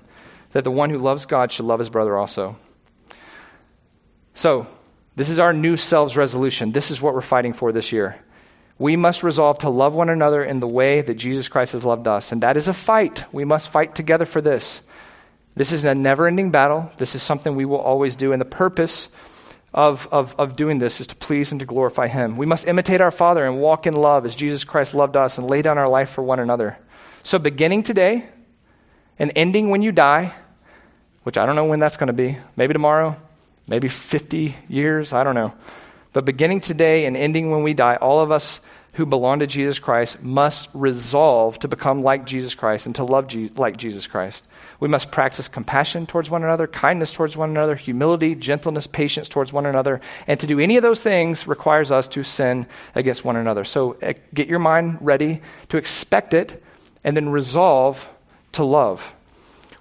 [0.51, 2.57] that the one who loves God should love his brother also.
[4.35, 4.67] So,
[5.18, 6.72] this is our new selves resolution.
[6.72, 8.18] This is what we're fighting for this year.
[8.78, 12.07] We must resolve to love one another in the way that Jesus Christ has loved
[12.07, 12.32] us.
[12.32, 13.24] And that is a fight.
[13.34, 14.82] We must fight together for this.
[15.55, 16.91] This is a never ending battle.
[16.97, 18.32] This is something we will always do.
[18.32, 19.09] And the purpose
[19.74, 22.38] of, of, of doing this is to please and to glorify Him.
[22.38, 25.49] We must imitate our Father and walk in love as Jesus Christ loved us and
[25.49, 26.78] lay down our life for one another.
[27.24, 28.30] So, beginning today
[29.18, 30.36] and ending when you die,
[31.24, 33.15] which I don't know when that's going to be, maybe tomorrow,
[33.68, 35.53] maybe 50 years, I don't know.
[36.13, 38.59] But beginning today and ending when we die, all of us
[38.93, 43.28] who belong to Jesus Christ must resolve to become like Jesus Christ and to love
[43.28, 44.47] Je- like Jesus Christ.
[44.80, 49.53] We must practice compassion towards one another, kindness towards one another, humility, gentleness, patience towards
[49.53, 50.01] one another.
[50.26, 52.65] And to do any of those things requires us to sin
[52.95, 53.65] against one another.
[53.65, 56.63] So uh, get your mind ready to expect it
[57.03, 58.07] and then resolve
[58.53, 59.13] to love.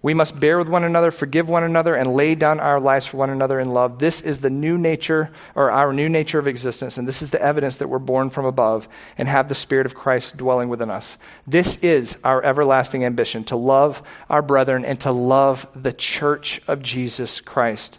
[0.06, 3.16] We must bear with one another, forgive one another, and lay down our lives for
[3.16, 3.98] one another in love.
[3.98, 7.42] This is the new nature, or our new nature of existence, and this is the
[7.42, 8.88] evidence that we're born from above
[9.18, 11.16] and have the Spirit of Christ dwelling within us.
[11.44, 14.00] This is our everlasting ambition to love
[14.30, 17.98] our brethren and to love the church of Jesus Christ.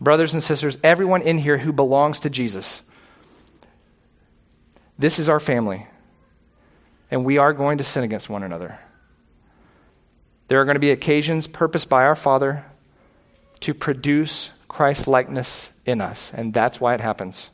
[0.00, 2.80] Brothers and sisters, everyone in here who belongs to Jesus,
[4.96, 5.88] this is our family,
[7.10, 8.78] and we are going to sin against one another.
[10.50, 12.64] There are going to be occasions purposed by our Father
[13.60, 17.50] to produce Christ likeness in us, and that's why it happens.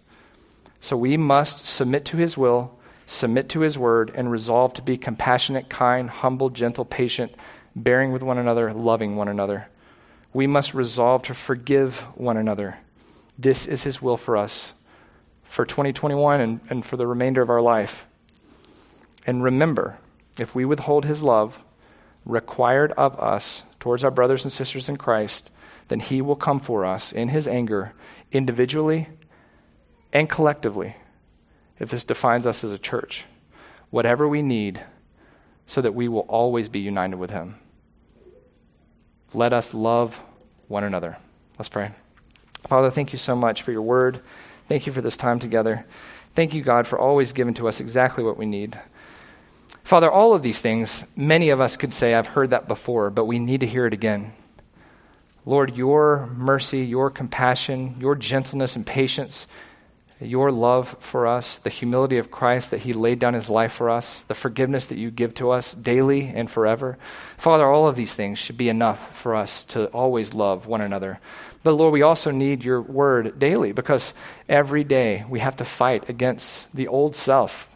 [0.81, 2.75] So we must submit to His will,
[3.07, 7.35] submit to His word, and resolve to be compassionate, kind, humble, gentle, patient,
[7.75, 9.69] bearing with one another, loving one another.
[10.33, 12.79] We must resolve to forgive one another.
[13.39, 14.73] This is His will for us
[15.45, 18.07] for 2021 and, and for the remainder of our life.
[19.27, 19.99] And remember,
[20.39, 21.63] if we withhold His love,
[22.27, 25.51] required of us towards our brothers and sisters in Christ,
[25.89, 27.93] then He will come for us in His anger,
[28.33, 29.09] individually
[30.13, 30.97] and collectively,
[31.79, 33.25] if this defines us as a church.
[33.91, 34.83] Whatever we need
[35.67, 37.57] so that we will always be united with Him.
[39.33, 40.21] Let us love
[40.69, 41.17] one another.
[41.59, 41.91] Let's pray.
[42.67, 44.21] Father, thank you so much for your word.
[44.69, 45.87] Thank you for this time together.
[46.35, 48.79] Thank you, God, for always giving to us exactly what we need.
[49.83, 53.27] Father, all of these things, many of us could say, I've heard that before, but
[53.27, 54.33] we need to hear it again.
[55.45, 59.47] Lord, your mercy, your compassion, your gentleness and patience,
[60.21, 63.91] your love for us, the humility of Christ that he laid down his life for
[63.91, 66.97] us, the forgiveness that you give to us daily and forever.
[67.37, 71.21] Father, all of these things should be enough for us to always love one another.
[71.63, 74.15] But Lord, we also need your word daily because
[74.49, 77.69] every day we have to fight against the old self,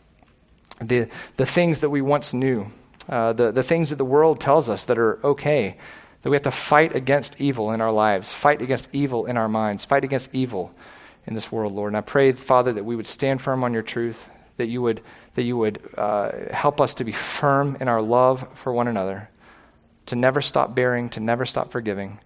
[0.80, 2.66] the, the things that we once knew,
[3.08, 5.76] uh, the, the things that the world tells us that are okay,
[6.22, 9.48] that we have to fight against evil in our lives, fight against evil in our
[9.48, 10.74] minds, fight against evil
[11.26, 11.90] in this world, Lord.
[11.90, 15.02] And I pray, Father, that we would stand firm on your truth, that you would,
[15.34, 19.28] that you would uh, help us to be firm in our love for one another,
[20.06, 22.18] to never stop bearing, to never stop forgiving.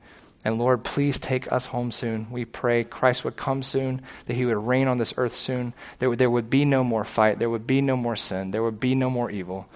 [0.45, 2.31] And Lord, please take us home soon.
[2.31, 6.15] We pray Christ would come soon, that he would reign on this earth soon, there,
[6.15, 8.95] there would be no more fight, there would be no more sin, there would be
[8.95, 9.67] no more evil.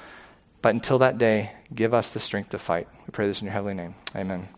[0.60, 2.88] But until that day, give us the strength to fight.
[3.06, 3.94] We pray this in your heavenly name.
[4.14, 4.48] Amen.